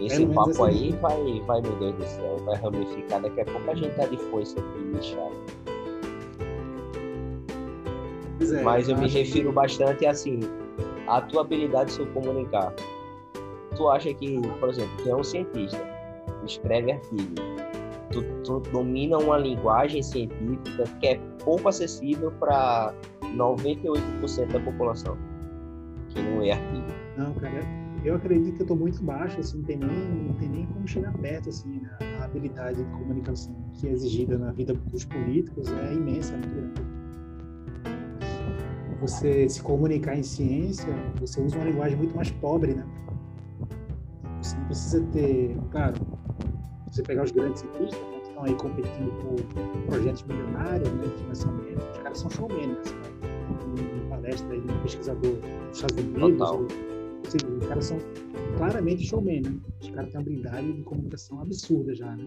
Esse 0.00 0.26
papo 0.26 0.50
assim, 0.50 0.62
aí 0.64 0.92
vai, 1.00 1.40
vai, 1.46 1.62
meu 1.62 1.78
Deus 1.78 1.94
do 1.96 2.04
céu, 2.04 2.36
vai 2.44 2.56
ramificar. 2.56 3.22
Daqui 3.22 3.40
a 3.40 3.44
pouco 3.46 3.70
a 3.70 3.74
gente 3.74 3.94
tá 3.96 4.06
de 4.06 4.18
foice 4.30 4.54
aqui, 4.58 4.78
lixado. 4.92 5.34
É, 8.40 8.62
Mas 8.62 8.88
eu 8.88 8.96
me 8.96 9.08
refiro 9.08 9.48
que... 9.48 9.54
bastante 9.54 10.06
assim, 10.06 10.40
a 11.06 11.20
tua 11.20 11.42
habilidade 11.42 11.90
de 11.90 11.96
se 11.96 12.06
comunicar. 12.06 12.72
Tu 13.76 13.88
acha 13.88 14.12
que, 14.14 14.40
por 14.60 14.68
exemplo, 14.68 14.90
tu 15.02 15.08
é 15.08 15.16
um 15.16 15.24
cientista, 15.24 15.80
escreve 16.44 16.92
artigo. 16.92 17.34
Tu, 18.10 18.22
tu 18.42 18.60
domina 18.70 19.18
uma 19.18 19.36
linguagem 19.36 20.02
científica 20.02 20.84
que 21.00 21.06
é 21.08 21.20
pouco 21.44 21.68
acessível 21.68 22.30
para 22.38 22.94
98% 23.36 24.52
da 24.52 24.60
população, 24.60 25.16
que 26.08 26.22
não 26.22 26.42
é 26.42 26.52
artigo. 26.52 26.86
Não, 27.16 27.34
cara, 27.34 27.60
eu 28.04 28.14
acredito 28.14 28.54
que 28.54 28.62
eu 28.62 28.64
estou 28.64 28.76
muito 28.76 29.02
baixo, 29.02 29.38
assim, 29.40 29.58
não 29.58 29.64
tem 29.64 29.76
nem, 29.76 29.88
não 29.88 30.34
tem 30.34 30.48
nem 30.48 30.66
como 30.66 30.86
chegar 30.86 31.12
perto, 31.18 31.48
assim, 31.48 31.80
né? 31.80 31.90
a 32.20 32.24
habilidade 32.24 32.82
de 32.82 32.90
comunicação 32.92 33.54
que 33.74 33.88
é 33.88 33.90
exigida 33.90 34.38
na 34.38 34.52
vida 34.52 34.72
dos 34.74 35.04
políticos 35.04 35.70
é 35.70 35.92
imensa, 35.92 36.34
é 36.34 36.36
muito 36.36 36.54
grande. 36.54 36.98
Você 39.00 39.48
se 39.48 39.62
comunicar 39.62 40.16
em 40.16 40.22
ciência, 40.22 40.92
você 41.20 41.40
usa 41.40 41.56
uma 41.56 41.66
linguagem 41.66 41.96
muito 41.96 42.16
mais 42.16 42.30
pobre, 42.30 42.74
né? 42.74 42.84
Você 44.42 44.56
não 44.56 44.64
precisa 44.66 45.04
ter, 45.12 45.56
claro, 45.70 45.94
você 46.90 47.02
pegar 47.02 47.24
os 47.24 47.30
grandes 47.30 47.60
cientistas 47.60 48.00
né, 48.00 48.20
que 48.20 48.28
estão 48.28 48.44
aí 48.44 48.54
competindo 48.54 49.10
por 49.22 49.86
projetos 49.86 50.22
milionários 50.24 50.88
né, 50.90 51.04
de 51.04 51.22
financiamento, 51.22 51.90
os 51.92 51.98
caras 51.98 52.18
são 52.18 52.30
showmen, 52.30 52.68
né? 52.68 52.82
Uma 54.02 54.08
palestra 54.16 54.52
aí 54.52 54.60
de 54.60 54.72
um 54.72 54.82
pesquisador 54.82 55.32
dos 55.32 55.76
Estados 55.76 55.96
Unidos, 55.96 56.40
os 57.60 57.66
caras 57.68 57.84
são 57.84 57.98
claramente 58.56 59.06
showmen, 59.06 59.42
né? 59.42 59.54
Os 59.80 59.90
caras 59.90 60.10
têm 60.10 60.20
uma 60.20 60.22
habilidade 60.22 60.72
de 60.72 60.82
comunicação 60.82 61.40
absurda 61.40 61.94
já, 61.94 62.16
né? 62.16 62.24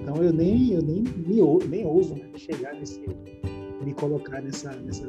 Então 0.00 0.16
eu 0.16 0.32
nem, 0.32 0.72
eu 0.72 0.82
nem, 0.82 1.02
me, 1.02 1.66
nem 1.68 1.86
ouso 1.86 2.14
né, 2.14 2.30
chegar 2.36 2.74
nesse, 2.74 3.00
me 3.84 3.94
colocar 3.94 4.40
nessa, 4.40 4.72
nessa, 4.72 5.08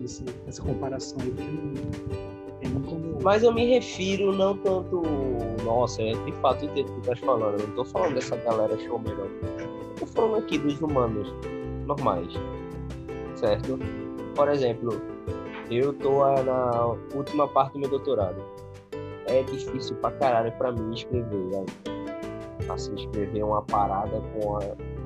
nessa, 0.00 0.24
nessa 0.46 0.62
comparação 0.62 1.18
aí, 1.20 1.30
porque 1.30 2.68
não, 2.68 2.82
como... 2.82 3.18
Mas 3.22 3.42
eu 3.42 3.52
me 3.52 3.66
refiro 3.66 4.32
não 4.32 4.56
tanto. 4.58 5.02
Nossa, 5.64 6.02
é 6.02 6.12
de 6.12 6.32
fato 6.40 6.66
o 6.66 6.68
que 6.70 6.84
tu 6.84 6.98
estás 7.00 7.18
falando. 7.20 7.60
Eu 7.60 7.68
não 7.68 7.74
tô 7.74 7.84
falando 7.84 8.14
dessa 8.14 8.36
galera 8.36 8.76
showman, 8.78 9.14
não. 9.14 9.24
Eu 9.24 9.94
tô 9.98 10.06
falando 10.06 10.36
aqui 10.36 10.58
dos 10.58 10.80
humanos 10.80 11.32
normais. 11.86 12.32
Certo? 13.36 13.78
Por 14.34 14.48
exemplo, 14.48 15.00
eu 15.70 15.92
tô 15.94 16.24
na 16.42 16.86
última 17.14 17.48
parte 17.48 17.74
do 17.74 17.80
meu 17.80 17.90
doutorado. 17.90 18.42
É 19.26 19.42
difícil 19.44 19.96
pra 19.96 20.10
caralho 20.12 20.52
pra 20.52 20.72
mim 20.72 20.92
escrever, 20.94 21.46
né? 21.46 21.64
Assim, 22.68 22.94
escrever 22.94 23.42
uma 23.42 23.62
parada 23.62 24.20
com, 24.32 24.56
a, 24.56 24.60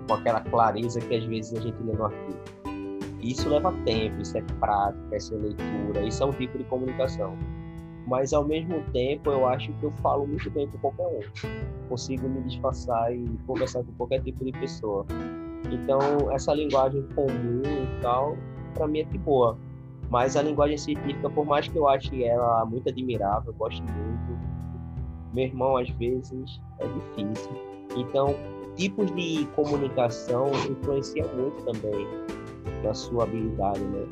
com 0.09 0.15
aquela 0.15 0.41
clareza 0.41 1.01
que 1.01 1.15
às 1.15 1.25
vezes 1.25 1.59
a 1.59 1.61
gente 1.61 1.83
lê 1.83 1.93
no 1.93 2.05
artigo. 2.05 2.39
Isso 3.25 3.49
leva 3.49 3.73
tempo, 3.87 4.21
isso 4.21 4.37
é 4.37 4.43
prática, 4.61 5.17
isso 5.17 5.35
é 5.35 5.39
leitura, 5.39 6.03
isso 6.03 6.23
é 6.23 6.27
um 6.27 6.33
tipo 6.33 6.59
de 6.59 6.65
comunicação. 6.65 7.37
mas 8.07 8.35
ao 8.35 8.45
mesmo 8.45 8.83
tempo 8.93 9.31
eu 9.31 9.47
acho 9.47 9.73
que 9.73 9.83
eu 9.83 9.91
falo 10.03 10.27
muito 10.27 10.51
bem 10.51 10.69
com 10.69 10.77
qualquer 10.77 11.07
um. 11.07 11.89
Consigo 11.89 12.29
me 12.29 12.43
disfarçar 12.43 13.15
e 13.17 13.25
conversar 13.47 13.83
com 13.83 13.93
qualquer 13.93 14.21
tipo 14.23 14.45
de 14.45 14.53
pessoa. 14.53 15.07
Então, 15.73 15.99
essa 16.31 16.53
linguagem 16.53 17.03
comum 17.15 17.63
e 17.65 18.03
tal, 18.03 18.37
para 18.75 18.87
mim 18.87 18.99
é 18.99 19.05
de 19.05 19.17
boa. 19.17 19.57
Mas 20.11 20.37
a 20.37 20.43
linguagem 20.43 20.77
científica, 20.77 21.31
por 21.31 21.47
mais 21.47 21.67
que 21.67 21.79
eu 21.79 21.89
ache 21.89 22.25
ela 22.25 22.67
muito 22.67 22.91
admirável, 22.91 23.53
eu 23.53 23.55
gosto 23.55 23.83
muito, 23.83 24.39
meu 25.33 25.45
irmão 25.47 25.79
às 25.79 25.89
vezes 25.89 26.61
é 26.79 26.87
difícil. 26.87 27.53
Então, 27.97 28.35
tipos 28.77 29.11
de 29.15 29.47
comunicação 29.57 30.51
influenciam 30.71 31.27
muito 31.35 31.65
também 31.65 32.07
na 32.83 32.95
sua 32.95 33.25
habilidade, 33.25 33.81
né? 33.81 34.07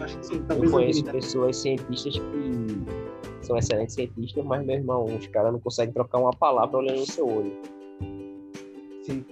Acho 0.00 0.18
que 0.18 0.26
sim, 0.26 0.44
eu 0.48 0.70
conheço 0.70 1.04
pessoas 1.04 1.56
cientistas 1.56 2.18
que 2.18 3.46
são 3.46 3.56
excelentes 3.56 3.94
cientistas, 3.94 4.44
mas 4.44 4.64
meu 4.64 4.76
irmão, 4.76 5.04
os 5.04 5.26
caras 5.28 5.52
não 5.52 5.60
conseguem 5.60 5.92
trocar 5.92 6.18
uma 6.18 6.32
palavra 6.32 6.78
olhando 6.78 7.00
no 7.00 7.06
seu 7.06 7.26
olho. 7.26 7.52
Sim. 9.02 9.24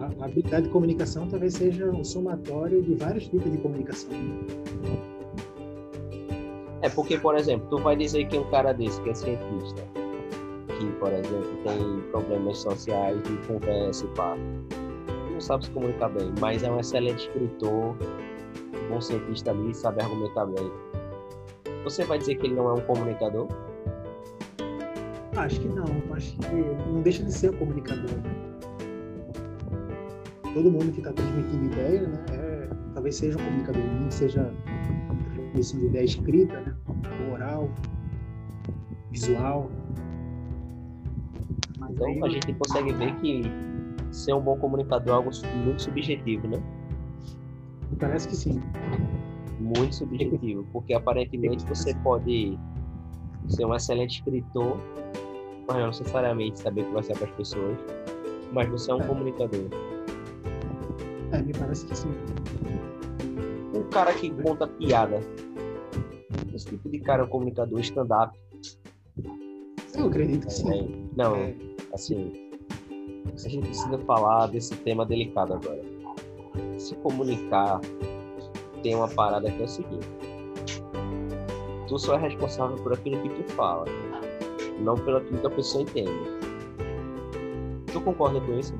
A, 0.00 0.22
a 0.22 0.24
habilidade 0.26 0.66
de 0.66 0.72
comunicação 0.72 1.28
talvez 1.28 1.54
seja 1.54 1.90
um 1.90 2.04
somatório 2.04 2.82
de 2.82 2.94
vários 2.94 3.28
tipos 3.28 3.50
de 3.50 3.58
comunicação. 3.58 4.10
É 6.82 6.88
porque, 6.88 7.18
por 7.18 7.36
exemplo, 7.36 7.66
tu 7.68 7.78
vai 7.78 7.96
dizer 7.96 8.26
que 8.28 8.38
um 8.38 8.48
cara 8.50 8.72
desse 8.72 9.00
que 9.02 9.10
é 9.10 9.14
cientista, 9.14 9.82
que, 10.78 10.86
por 10.98 11.12
exemplo, 11.12 11.56
tem 11.64 12.00
problemas 12.10 12.58
sociais 12.58 13.22
de 13.22 13.36
conversa 13.46 14.04
e 14.04 14.08
pá, 14.14 14.36
não 15.36 15.40
sabe 15.40 15.66
se 15.66 15.70
comunicar 15.70 16.08
bem, 16.08 16.32
mas 16.40 16.62
é 16.62 16.70
um 16.70 16.80
excelente 16.80 17.28
escritor, 17.28 17.94
bom 18.88 19.00
cientista 19.02 19.50
ali, 19.50 19.74
sabe 19.74 20.02
argumentar 20.02 20.46
bem. 20.46 20.72
Você 21.84 22.04
vai 22.04 22.18
dizer 22.18 22.36
que 22.36 22.46
ele 22.46 22.54
não 22.54 22.70
é 22.70 22.72
um 22.72 22.80
comunicador? 22.80 23.46
Acho 25.36 25.60
que 25.60 25.68
não. 25.68 25.84
Acho 26.14 26.34
que 26.38 26.56
não 26.90 27.02
deixa 27.02 27.22
de 27.22 27.32
ser 27.32 27.50
um 27.50 27.58
comunicador. 27.58 28.18
Todo 30.54 30.70
mundo 30.70 30.90
que 30.90 31.00
está 31.00 31.12
transmitindo 31.12 31.66
ideia, 31.66 32.08
né, 32.08 32.24
é, 32.32 32.68
talvez 32.94 33.16
seja 33.16 33.36
um 33.38 33.44
comunicador, 33.44 33.82
nem 33.82 34.10
seja 34.10 34.50
transmissão 35.52 35.80
de 35.80 35.86
ideia 35.86 36.04
escrita, 36.04 36.60
né, 36.60 36.74
oral, 37.30 37.70
visual. 39.10 39.70
Mas 41.78 41.90
então 41.90 42.06
aí... 42.06 42.22
a 42.24 42.28
gente 42.30 42.54
consegue 42.54 42.92
ver 42.94 43.14
que 43.16 43.42
ser 44.16 44.34
um 44.34 44.40
bom 44.40 44.56
comunicador 44.56 45.08
é 45.08 45.16
algo 45.16 45.30
muito 45.64 45.82
subjetivo, 45.82 46.48
né? 46.48 46.62
Parece 47.98 48.28
que 48.28 48.36
sim. 48.36 48.60
Muito 49.60 49.94
subjetivo, 49.94 50.66
porque 50.72 50.94
aparentemente 50.94 51.64
você 51.66 51.94
pode 51.96 52.58
ser 53.48 53.64
um 53.64 53.74
excelente 53.74 54.18
escritor, 54.18 54.78
mas 55.68 55.76
não 55.76 55.86
necessariamente 55.88 56.58
saber 56.58 56.84
conversar 56.84 57.18
com 57.18 57.24
as 57.24 57.30
pessoas, 57.32 57.78
mas 58.52 58.68
você 58.68 58.90
é 58.90 58.94
um 58.94 59.00
é. 59.00 59.06
comunicador. 59.06 59.68
É, 61.32 61.42
me 61.42 61.52
parece 61.52 61.86
que 61.86 61.96
sim. 61.96 62.12
Um 63.74 63.82
cara 63.90 64.12
que 64.14 64.30
conta 64.30 64.66
piada. 64.66 65.20
Esse 66.54 66.66
tipo 66.66 66.88
de 66.88 66.98
cara 67.00 67.22
é 67.22 67.26
um 67.26 67.28
comunicador 67.28 67.80
stand-up. 67.80 68.38
Eu 69.94 70.06
acredito 70.06 70.46
que 70.46 70.52
sim. 70.52 70.72
É, 70.72 71.16
não, 71.16 71.36
é. 71.36 71.54
assim, 71.92 72.45
a 73.34 73.48
gente 73.48 73.66
precisa 73.66 73.98
falar 73.98 74.46
desse 74.46 74.74
tema 74.76 75.04
delicado 75.04 75.54
agora 75.54 75.96
se 76.86 76.94
comunicar, 76.96 77.80
tem 78.82 78.94
uma 78.94 79.08
parada 79.08 79.50
que 79.50 79.60
é 79.60 79.64
o 79.64 79.68
seguinte: 79.68 80.08
tu 81.88 81.98
só 81.98 82.14
é 82.14 82.18
responsável 82.18 82.76
por 82.76 82.92
aquilo 82.92 83.20
que 83.22 83.42
tu 83.42 83.52
fala, 83.52 83.84
não 84.80 84.94
pelo 84.96 85.18
aquilo 85.18 85.38
que 85.38 85.46
a 85.46 85.50
pessoa 85.50 85.82
entende. 85.82 86.36
Tu 87.92 88.00
concorda 88.00 88.40
com 88.40 88.58
isso? 88.58 88.74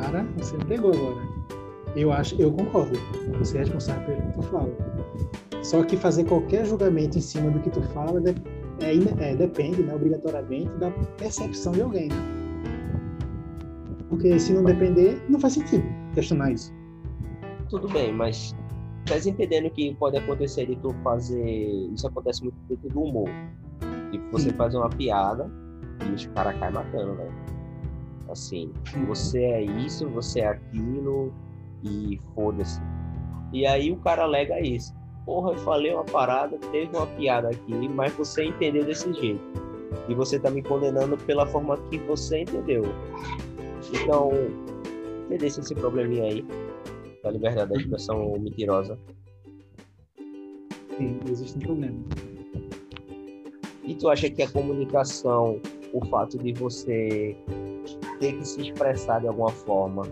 Cara, 0.00 0.26
você 0.36 0.56
pegou 0.66 0.92
agora. 0.92 1.32
Eu 1.94 2.12
acho, 2.12 2.40
eu 2.40 2.50
concordo. 2.52 2.98
Você 3.38 3.58
é 3.58 3.60
responsável 3.60 4.04
pelo 4.06 4.22
que 4.22 4.38
tu 4.38 4.42
fala. 4.42 4.70
Só 5.62 5.82
que 5.84 5.96
fazer 5.96 6.24
qualquer 6.24 6.66
julgamento 6.66 7.18
em 7.18 7.20
cima 7.20 7.50
do 7.50 7.60
que 7.60 7.70
tu 7.70 7.82
fala 7.94 8.20
é, 8.82 9.30
é, 9.30 9.36
depende, 9.36 9.82
né, 9.82 9.94
obrigatoriamente, 9.94 10.70
da 10.78 10.90
percepção 11.18 11.72
de 11.72 11.82
alguém. 11.82 12.08
Né? 12.08 12.16
Porque 14.08 14.38
se 14.38 14.52
não 14.52 14.64
depender, 14.64 15.22
não 15.28 15.40
faz 15.40 15.54
sentido 15.54 15.84
questionar 16.14 16.52
isso. 16.52 16.72
Tudo 17.68 17.88
bem, 17.88 18.12
mas 18.12 18.54
estás 19.04 19.26
entendendo 19.26 19.70
que 19.70 19.94
pode 19.94 20.18
acontecer 20.18 20.66
de 20.66 20.76
tu 20.76 20.94
fazer. 21.02 21.90
Isso 21.94 22.06
acontece 22.06 22.42
muito 22.42 22.56
dentro 22.68 22.88
do 22.90 23.00
humor. 23.02 23.28
Tipo, 24.10 24.30
você 24.30 24.50
Sim. 24.50 24.56
faz 24.56 24.74
uma 24.74 24.90
piada 24.90 25.50
e 26.06 26.12
os 26.12 26.26
caras 26.26 26.58
caem 26.58 26.74
matando, 26.74 27.14
velho. 27.14 27.32
Assim, 28.28 28.72
você 29.06 29.42
é 29.42 29.62
isso, 29.62 30.08
você 30.08 30.40
é 30.40 30.48
aquilo 30.48 31.32
e 31.82 32.20
foda-se. 32.34 32.80
E 33.52 33.66
aí 33.66 33.90
o 33.90 33.96
cara 33.96 34.22
alega 34.22 34.60
isso. 34.60 34.94
Porra, 35.24 35.52
eu 35.52 35.58
falei 35.58 35.92
uma 35.92 36.04
parada, 36.04 36.58
teve 36.72 36.96
uma 36.96 37.06
piada 37.06 37.50
aqui, 37.50 37.88
mas 37.88 38.12
você 38.14 38.44
entendeu 38.44 38.84
desse 38.84 39.12
jeito. 39.12 39.40
E 40.08 40.14
você 40.14 40.38
tá 40.38 40.50
me 40.50 40.62
condenando 40.62 41.16
pela 41.18 41.46
forma 41.46 41.76
que 41.88 41.98
você 41.98 42.40
entendeu. 42.40 42.82
Então, 43.92 44.32
entendesse 45.26 45.60
esse 45.60 45.74
probleminha 45.74 46.24
aí 46.24 46.44
da 47.22 47.30
liberdade 47.30 47.70
da 47.70 47.80
expressão 47.80 48.36
mentirosa. 48.38 48.98
Sim, 50.96 51.20
existe 51.28 51.56
um 51.58 51.60
problema. 51.60 51.98
E 53.84 53.94
tu 53.94 54.08
acha 54.08 54.28
que 54.28 54.42
a 54.42 54.50
comunicação, 54.50 55.60
o 55.92 56.04
fato 56.06 56.38
de 56.38 56.52
você 56.52 57.36
ter 58.18 58.32
que 58.32 58.46
se 58.46 58.60
expressar 58.60 59.20
de 59.20 59.28
alguma 59.28 59.50
forma, 59.50 60.02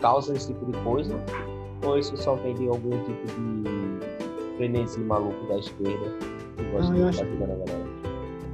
causa 0.00 0.34
esse 0.34 0.48
tipo 0.48 0.66
de 0.66 0.78
coisa? 0.82 1.14
Ou 1.82 1.98
isso 1.98 2.16
só 2.16 2.34
vem 2.36 2.54
de 2.54 2.68
algum 2.68 2.90
tipo 3.04 3.26
de 3.26 4.56
frenesi 4.56 4.98
maluco 5.00 5.46
da 5.46 5.58
esquerda 5.58 6.10
que 6.56 6.64
gosta 6.70 6.92
Não, 6.92 6.96
de 6.96 7.02
acho... 7.04 7.22
a 7.22 7.24
galera? 7.24 7.88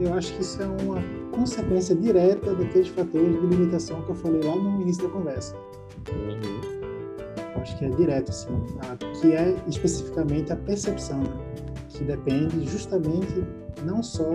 eu 0.00 0.12
acho 0.14 0.34
que 0.34 0.42
isso 0.42 0.60
é 0.60 0.66
uma 0.66 1.00
consequência 1.30 1.94
direta 1.94 2.54
daqueles 2.54 2.88
fatores 2.88 3.40
de 3.40 3.46
limitação 3.46 4.02
que 4.02 4.10
eu 4.10 4.14
falei 4.14 4.42
lá 4.42 4.56
no 4.56 4.82
início 4.82 5.04
da 5.04 5.10
conversa. 5.10 5.56
Uhum. 6.12 7.60
Acho 7.60 7.78
que 7.78 7.84
é 7.84 7.88
direto, 7.90 8.28
assim, 8.28 8.52
a, 8.80 8.96
que 8.96 9.32
é 9.32 9.56
especificamente 9.68 10.52
a 10.52 10.56
percepção, 10.56 11.18
né? 11.18 11.54
que 11.88 12.04
depende 12.04 12.66
justamente 12.66 13.44
não 13.84 14.02
só 14.02 14.32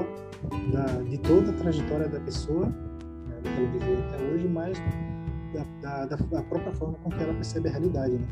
da, 0.71 0.85
de 1.03 1.17
toda 1.19 1.51
a 1.51 1.53
trajetória 1.53 2.07
da 2.07 2.19
pessoa, 2.21 2.67
né, 2.67 3.41
que 3.43 3.49
ela 3.49 3.71
viveu 3.71 3.99
até 3.99 4.23
hoje, 4.23 4.47
mas 4.47 4.77
da, 5.53 6.05
da, 6.05 6.15
da, 6.15 6.43
própria 6.43 6.71
forma 6.73 6.95
com 7.03 7.09
que 7.09 7.21
ela 7.21 7.33
percebe 7.33 7.69
a 7.69 7.71
realidade. 7.71 8.13
Né? 8.13 8.27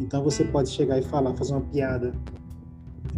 Então 0.00 0.22
você 0.22 0.44
pode 0.44 0.70
chegar 0.70 0.98
e 0.98 1.02
falar, 1.02 1.34
fazer 1.34 1.52
uma 1.52 1.62
piada, 1.62 2.12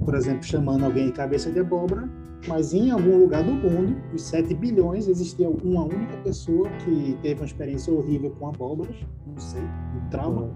por 0.05 0.15
exemplo, 0.15 0.43
chamando 0.43 0.85
alguém 0.85 1.07
de 1.07 1.13
cabeça 1.13 1.51
de 1.51 1.61
abóbora, 1.61 2.09
mas 2.47 2.75
em 2.75 2.91
algum 2.91 3.19
lugar 3.19 3.45
do 3.45 3.53
mundo, 3.53 3.97
os 4.13 4.23
7 4.23 4.55
bilhões, 4.55 5.07
existia 5.07 5.49
uma 5.49 5.85
única 5.85 6.17
pessoa 6.19 6.69
que 6.85 7.17
teve 7.23 7.41
uma 7.41 7.47
experiência 7.47 7.93
horrível 7.93 8.31
com 8.39 8.49
abóboras, 8.49 8.97
não 9.27 9.39
sei, 9.39 9.63
um 9.63 10.09
trauma, 10.11 10.43
uhum. 10.43 10.55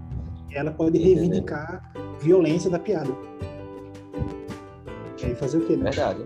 e 0.51 0.55
ela 0.55 0.71
pode 0.71 0.97
reivindicar 0.97 1.93
violência 2.19 2.69
da 2.69 2.79
piada. 2.79 3.11
E 5.21 5.25
aí 5.25 5.35
fazer 5.35 5.59
o 5.59 5.65
quê, 5.65 5.75
né? 5.75 5.91
Verdade. 5.91 6.25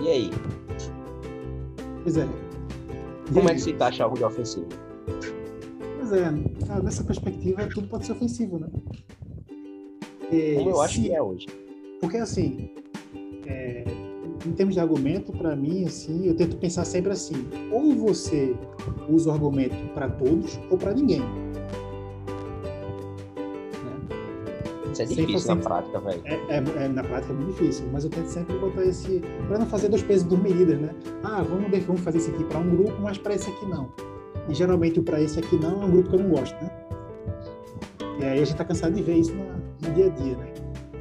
E 0.00 0.08
aí? 0.08 0.30
Pois 2.02 2.16
é. 2.18 2.28
E 3.30 3.34
Como 3.34 3.48
aí? 3.48 3.52
é 3.52 3.54
que 3.54 3.60
se 3.60 3.72
taxa 3.72 4.04
algo 4.04 4.16
de 4.16 4.24
ofensivo? 4.24 4.66
Pois 6.08 6.22
é, 6.22 6.30
nessa 6.82 7.02
perspectiva 7.02 7.66
tudo 7.66 7.88
pode 7.88 8.06
ser 8.06 8.12
ofensivo, 8.12 8.60
né? 8.60 8.68
Como 10.56 10.70
eu 10.70 10.80
acho 10.80 11.00
que 11.00 11.12
é 11.12 11.20
hoje. 11.20 11.46
Porque 12.00 12.16
assim, 12.18 12.70
é, 13.44 13.84
em 14.46 14.52
termos 14.52 14.74
de 14.74 14.80
argumento, 14.80 15.32
para 15.32 15.56
mim, 15.56 15.84
assim, 15.84 16.26
eu 16.26 16.36
tento 16.36 16.56
pensar 16.58 16.84
sempre 16.84 17.10
assim: 17.10 17.34
ou 17.72 17.92
você 17.94 18.54
usa 19.08 19.30
o 19.30 19.32
argumento 19.32 19.74
para 19.94 20.08
todos 20.08 20.60
ou 20.70 20.78
para 20.78 20.94
ninguém. 20.94 21.20
Né? 21.20 21.26
Isso 24.92 25.02
é 25.02 25.06
difícil 25.06 25.56
na 25.56 25.62
prática, 25.62 25.98
velho. 25.98 26.22
É, 26.24 26.34
é, 26.34 26.84
é, 26.84 26.88
na 26.88 27.02
prática 27.02 27.32
é 27.32 27.36
muito 27.36 27.50
difícil, 27.50 27.84
mas 27.92 28.04
eu 28.04 28.10
tento 28.10 28.28
sempre 28.28 28.56
botar 28.58 28.84
esse. 28.84 29.22
para 29.48 29.58
não 29.58 29.66
fazer 29.66 29.88
dois 29.88 30.04
pesos 30.04 30.24
e 30.24 30.28
duas 30.28 30.42
medidas, 30.42 30.80
né? 30.80 30.94
Ah, 31.24 31.42
vamos, 31.42 31.68
vamos 31.84 32.00
fazer 32.02 32.18
isso 32.18 32.30
aqui 32.30 32.44
para 32.44 32.58
um 32.58 32.76
grupo, 32.76 32.94
mas 33.02 33.18
para 33.18 33.34
esse 33.34 33.50
aqui 33.50 33.66
não. 33.66 33.90
E 34.48 34.54
geralmente 34.54 35.00
o 35.00 35.02
para 35.02 35.20
esse 35.20 35.38
aqui 35.38 35.56
não 35.56 35.82
é 35.82 35.84
um 35.86 35.90
grupo 35.90 36.10
que 36.10 36.16
eu 36.16 36.20
não 36.20 36.30
gosto, 36.30 36.54
né? 36.62 36.70
E 38.20 38.24
aí 38.24 38.40
a 38.40 38.44
gente 38.44 38.56
tá 38.56 38.64
cansado 38.64 38.94
de 38.94 39.02
ver 39.02 39.16
isso 39.16 39.34
no, 39.34 39.94
dia 39.94 40.06
a 40.06 40.10
dia, 40.10 40.36
né? 40.36 40.52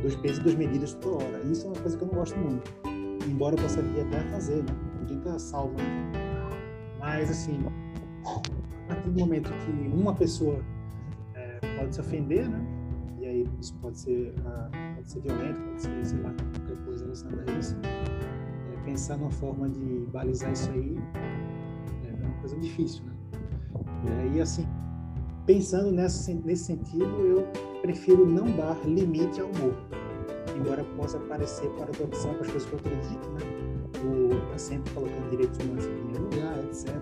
Dois 0.02 0.16
pesos 0.16 0.40
e 0.40 0.42
duas 0.42 0.56
medidas 0.56 0.94
toda 0.94 1.24
hora. 1.24 1.42
Isso 1.52 1.66
é 1.66 1.70
uma 1.70 1.80
coisa 1.80 1.98
que 1.98 2.04
eu 2.04 2.08
não 2.08 2.16
gosto 2.16 2.38
muito 2.38 2.96
embora 3.28 3.56
eu 3.56 3.68
poderia 3.68 4.04
até 4.04 4.20
fazer, 4.30 4.64
né? 4.64 4.76
Ninguém 5.02 5.20
tá 5.20 5.38
salvo. 5.40 5.74
Né? 5.74 6.12
Mas, 7.00 7.30
assim, 7.30 7.60
a 8.26 8.88
partir 8.88 9.10
do 9.10 9.20
momento 9.20 9.52
que 9.52 9.88
uma 9.88 10.14
pessoa 10.14 10.60
é, 11.34 11.60
pode 11.78 11.94
se 11.96 12.02
ofender, 12.02 12.50
né? 12.50 12.60
E 13.20 13.26
aí 13.26 13.50
isso 13.60 13.74
pode 13.82 14.00
ser 14.00 14.34
uh, 14.40 14.96
pode 14.96 15.12
ser 15.12 15.20
violento, 15.22 15.60
pode 15.62 15.82
ser, 15.82 16.06
sei 16.06 16.20
lá, 16.20 16.34
qualquer 16.54 16.86
coisa 16.86 17.04
relacionada 17.04 17.52
a 17.52 17.58
isso. 17.58 17.76
É, 17.84 18.86
pensar 18.86 19.18
numa 19.18 19.32
forma 19.32 19.70
de 19.70 20.08
balizar 20.12 20.52
isso 20.52 20.70
aí 20.72 20.98
é 22.06 22.26
uma 22.26 22.36
coisa 22.40 22.56
difícil, 22.58 23.04
né? 23.06 23.14
E 24.06 24.22
aí, 24.22 24.41
assim, 24.41 24.65
pensando 25.46 25.91
nessa, 25.91 26.34
nesse 26.34 26.65
sentido, 26.65 27.06
eu 27.22 27.48
prefiro 27.82 28.26
não 28.26 28.46
dar 28.52 28.78
limite 28.86 29.39
ao 29.39 29.48
humor, 29.48 29.74
embora 30.58 30.84
possa 30.98 31.20
parecer 31.20 31.70
paradoxal 31.72 32.34
para 32.36 32.48
as 32.48 32.52
pessoas 32.52 32.65
que 32.65 32.88
eu 32.88 32.94
acredito, 32.94 33.30
né? 33.30 33.65
O 34.04 34.52
tá 34.52 34.58
sempre 34.58 34.94
colocando 34.94 35.30
direitos 35.30 35.60
humanos 35.60 35.86
em 35.86 35.94
primeiro 35.94 36.24
lugar, 36.24 36.58
etc. 36.65 36.96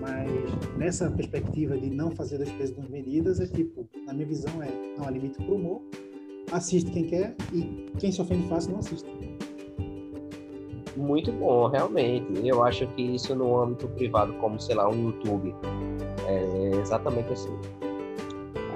Mas 0.00 0.76
nessa 0.76 1.10
perspectiva 1.10 1.76
de 1.76 1.90
não 1.90 2.10
fazer 2.10 2.38
das 2.38 2.50
pesos 2.52 2.74
duas 2.74 2.88
medidas, 2.88 3.40
é 3.40 3.46
tipo, 3.46 3.88
na 4.06 4.12
minha 4.12 4.26
visão 4.26 4.62
é 4.62 4.68
não 4.98 5.06
há 5.06 5.10
limite 5.10 5.36
para 5.36 5.52
o 5.52 5.56
humor, 5.56 5.82
assiste 6.52 6.90
quem 6.90 7.04
quer 7.06 7.34
e 7.52 7.90
quem 7.98 8.12
se 8.12 8.20
ofende 8.20 8.48
fácil 8.48 8.72
não 8.72 8.78
assiste. 8.80 9.08
Muito 10.96 11.32
bom, 11.32 11.68
realmente. 11.68 12.46
Eu 12.46 12.62
acho 12.62 12.86
que 12.94 13.02
isso 13.02 13.34
no 13.34 13.60
âmbito 13.60 13.88
privado, 13.88 14.32
como 14.34 14.60
sei 14.60 14.76
lá, 14.76 14.88
um 14.88 15.06
YouTube, 15.06 15.54
exatamente 16.84 17.32
assim. 17.32 17.56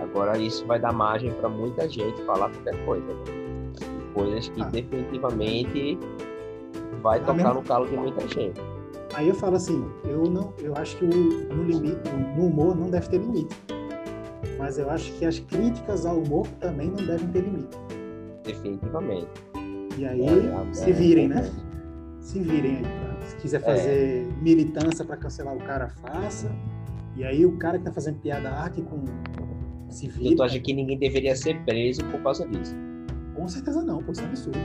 Agora 0.02 0.38
isso 0.38 0.66
vai 0.66 0.80
dar 0.80 0.92
margem 0.92 1.32
para 1.32 1.48
muita 1.48 1.88
gente 1.88 2.20
falar 2.22 2.50
qualquer 2.50 2.84
coisa. 2.84 3.06
Né? 3.06 3.24
Coisas 4.14 4.48
que 4.48 4.62
ah. 4.62 4.64
definitivamente 4.64 5.98
vai 7.02 7.20
tocar 7.20 7.34
mesmo... 7.34 7.54
no 7.54 7.62
calo 7.62 7.86
de 7.86 7.96
muita 7.96 8.26
gente. 8.26 8.60
Aí 9.14 9.28
eu 9.28 9.34
falo 9.34 9.56
assim, 9.56 9.84
eu 10.04 10.24
não, 10.24 10.52
eu 10.58 10.74
acho 10.76 10.96
que 10.96 11.04
o, 11.04 11.08
no 11.08 11.64
limite, 11.64 12.10
no 12.36 12.46
humor 12.46 12.76
não 12.76 12.90
deve 12.90 13.08
ter 13.08 13.18
limite. 13.18 13.54
Mas 14.58 14.78
eu 14.78 14.90
acho 14.90 15.12
que 15.14 15.24
as 15.24 15.38
críticas 15.38 16.04
ao 16.04 16.18
humor 16.18 16.46
também 16.60 16.88
não 16.88 17.06
devem 17.06 17.28
ter 17.28 17.40
limite. 17.42 17.78
Definitivamente. 18.44 19.28
E 19.96 20.06
aí 20.06 20.20
é, 20.20 20.32
é, 20.32 20.72
se 20.72 20.92
virem, 20.92 21.28
né? 21.28 21.50
Se 22.20 22.38
virem 22.40 22.76
aí. 22.76 22.82
Tá? 22.82 23.26
Se 23.26 23.36
quiser 23.36 23.60
fazer 23.60 24.26
é. 24.26 24.42
militância 24.42 25.04
para 25.04 25.16
cancelar 25.16 25.54
o 25.54 25.58
cara, 25.58 25.88
faça. 26.00 26.50
E 27.18 27.24
aí 27.24 27.44
o 27.44 27.56
cara 27.56 27.78
que 27.78 27.84
tá 27.84 27.92
fazendo 27.92 28.20
piada 28.20 28.48
arte 28.48 28.80
com 28.80 29.04
se 29.90 30.06
vira. 30.06 30.36
Tu 30.36 30.42
acha 30.42 30.60
que 30.60 30.72
ninguém 30.72 30.96
deveria 30.96 31.34
ser 31.34 31.60
preso 31.64 32.04
por 32.04 32.22
causa 32.22 32.46
disso? 32.46 32.74
Com 33.34 33.48
certeza 33.48 33.82
não, 33.82 33.98
por 33.98 34.12
isso 34.12 34.22
é 34.22 34.26
absurdo. 34.26 34.58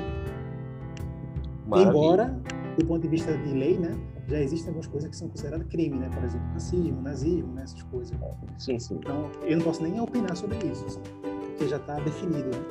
Maravilha. 1.66 1.90
Embora, 1.90 2.42
do 2.78 2.86
ponto 2.86 3.02
de 3.02 3.08
vista 3.08 3.36
de 3.36 3.54
lei, 3.54 3.80
né, 3.80 3.98
já 4.28 4.40
existem 4.40 4.68
algumas 4.68 4.86
coisas 4.86 5.10
que 5.10 5.16
são 5.16 5.30
consideradas 5.30 5.68
crime, 5.68 5.98
né? 5.98 6.10
Por 6.14 6.24
exemplo, 6.24 6.48
racismo, 6.54 7.02
nazismo, 7.02 7.54
né? 7.54 7.64
essas 7.64 7.82
coisas. 7.84 8.16
Sim, 8.60 8.78
sim. 8.78 8.96
Então, 9.00 9.32
eu 9.44 9.58
não 9.58 9.64
posso 9.64 9.82
nem 9.82 10.00
opinar 10.00 10.36
sobre 10.38 10.58
isso, 10.68 10.86
assim, 10.86 11.02
porque 11.22 11.68
já 11.68 11.78
está 11.78 11.96
definido, 12.02 12.50
né? 12.50 12.64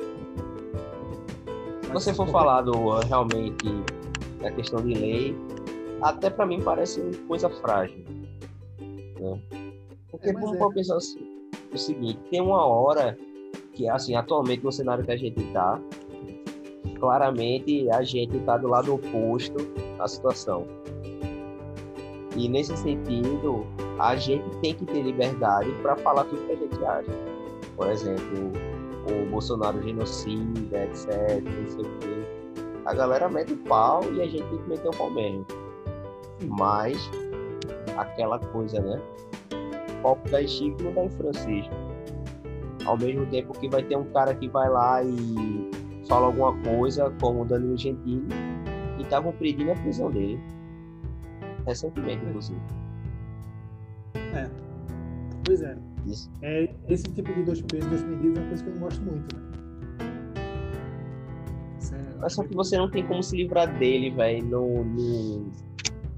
Se 1.83 1.91
você 1.91 2.13
for 2.13 2.27
falar 2.29 2.61
do, 2.61 2.99
realmente 3.01 3.65
da 4.41 4.49
questão 4.49 4.81
de 4.81 4.93
lei, 4.93 5.35
até 6.01 6.29
para 6.29 6.45
mim 6.45 6.61
parece 6.61 7.01
uma 7.01 7.27
coisa 7.27 7.49
frágil. 7.49 8.03
Né? 9.19 9.62
Porque 10.13 10.29
é, 10.29 10.33
vamos 10.33 10.55
é. 10.55 10.69
pensar 10.75 10.97
assim, 10.97 11.19
o 11.73 11.77
seguinte, 11.77 12.19
tem 12.29 12.39
uma 12.39 12.63
hora 12.63 13.17
que, 13.73 13.89
assim, 13.89 14.13
atualmente 14.13 14.63
no 14.63 14.71
cenário 14.71 15.03
que 15.03 15.11
a 15.11 15.17
gente 15.17 15.41
está, 15.41 15.81
claramente 16.99 17.89
a 17.89 18.03
gente 18.03 18.37
está 18.37 18.57
do 18.57 18.67
lado 18.67 18.93
oposto 18.93 19.57
da 19.97 20.07
situação. 20.07 20.67
E 22.37 22.47
nesse 22.47 22.77
sentido, 22.77 23.65
a 23.97 24.15
gente 24.15 24.47
tem 24.59 24.75
que 24.75 24.85
ter 24.85 25.01
liberdade 25.01 25.71
para 25.81 25.95
falar 25.95 26.25
tudo 26.25 26.45
que 26.45 26.51
a 26.51 26.55
gente 26.57 26.85
acha. 26.85 27.11
Por 27.75 27.89
exemplo, 27.89 28.51
o 29.09 29.31
Bolsonaro 29.31 29.81
genocida, 29.81 30.83
etc, 30.83 31.41
não 31.41 31.69
sei 31.69 31.81
o 31.81 31.99
quê. 31.99 32.61
A 32.85 32.93
galera 32.93 33.27
mete 33.29 33.53
o 33.53 33.57
pau 33.57 34.03
e 34.13 34.21
a 34.21 34.27
gente 34.27 34.43
tem 34.43 34.57
que 34.59 34.69
meter 34.69 34.89
o 34.89 34.91
pau 34.95 35.09
mesmo. 35.09 35.45
Mas 36.47 37.09
aquela 37.97 38.37
coisa, 38.37 38.79
né? 38.79 39.01
Copo 40.03 40.29
da 40.29 40.45
Chico 40.45 40.83
não 40.83 40.93
dá 40.93 41.05
em 41.05 41.09
Francisco. 41.09 41.73
Ao 42.85 42.97
mesmo 42.97 43.25
tempo 43.27 43.57
que 43.57 43.69
vai 43.69 43.81
ter 43.81 43.97
um 43.97 44.03
cara 44.11 44.35
que 44.35 44.47
vai 44.49 44.69
lá 44.69 45.01
e 45.03 45.71
fala 46.07 46.27
alguma 46.27 46.55
coisa, 46.59 47.09
como 47.21 47.41
o 47.41 47.45
Danilo 47.45 47.77
Gentili, 47.77 48.27
e 48.99 49.01
estavam 49.01 49.31
pedindo 49.31 49.71
a 49.71 49.75
prisão 49.75 50.11
dele. 50.11 50.39
Recentemente, 51.65 52.23
inclusive. 52.25 52.59
É. 54.35 54.49
Pois 55.45 55.61
é. 55.61 55.77
Isso. 56.05 56.29
é. 56.41 56.69
Esse 56.89 57.05
tipo 57.05 57.33
de 57.33 57.43
dois 57.43 57.61
pesos, 57.61 57.89
duas 57.89 58.03
medidas 58.03 58.37
é 58.37 58.41
uma 58.41 58.47
coisa 58.49 58.63
que 58.63 58.69
eu 58.69 58.73
não 58.73 58.81
gosto 58.81 59.01
muito, 59.01 59.35
né? 59.35 59.43
É, 61.93 62.17
Mas 62.19 62.33
só 62.33 62.43
que 62.43 62.55
você 62.55 62.77
não 62.77 62.89
tem 62.89 63.05
como 63.05 63.21
se 63.23 63.37
livrar 63.37 63.71
dele, 63.77 64.09
velho, 64.09 64.45
no, 64.45 64.83
no, 64.83 65.51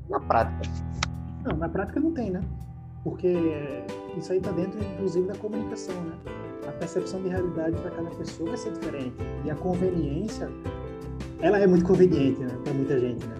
na 0.10 0.20
prática. 0.22 0.72
Não, 1.44 1.58
na 1.58 1.70
prática 1.70 2.00
não 2.00 2.12
tem, 2.12 2.32
né? 2.32 2.42
Porque 3.06 3.32
isso 4.18 4.32
aí 4.32 4.40
está 4.40 4.52
dentro, 4.52 4.84
inclusive, 4.84 5.28
da 5.28 5.36
comunicação, 5.36 5.96
né? 6.02 6.18
A 6.68 6.72
percepção 6.72 7.22
de 7.22 7.30
realidade 7.30 7.78
para 7.78 7.92
cada 7.92 8.10
pessoa 8.10 8.50
vai 8.50 8.58
ser 8.58 8.74
diferente. 8.74 9.16
E 9.46 9.52
a 9.52 9.56
conveniência, 9.56 10.50
ela 11.40 11.60
é 11.60 11.68
muito 11.68 11.86
conveniente, 11.86 12.40
né? 12.40 12.48
Para 12.64 12.74
muita 12.74 13.00
gente, 13.00 13.24
né? 13.28 13.36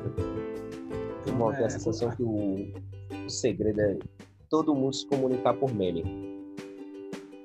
Então, 1.24 1.36
Bom, 1.36 1.52
é, 1.52 1.66
a 1.66 1.70
sensação 1.70 2.12
que 2.12 2.22
o, 2.22 2.72
o 3.26 3.30
segredo 3.30 3.82
é 3.82 3.98
todo 4.52 4.76
mundo 4.76 4.96
se 4.96 5.08
comunicar 5.08 5.56
por 5.56 5.74
meme. 5.74 6.04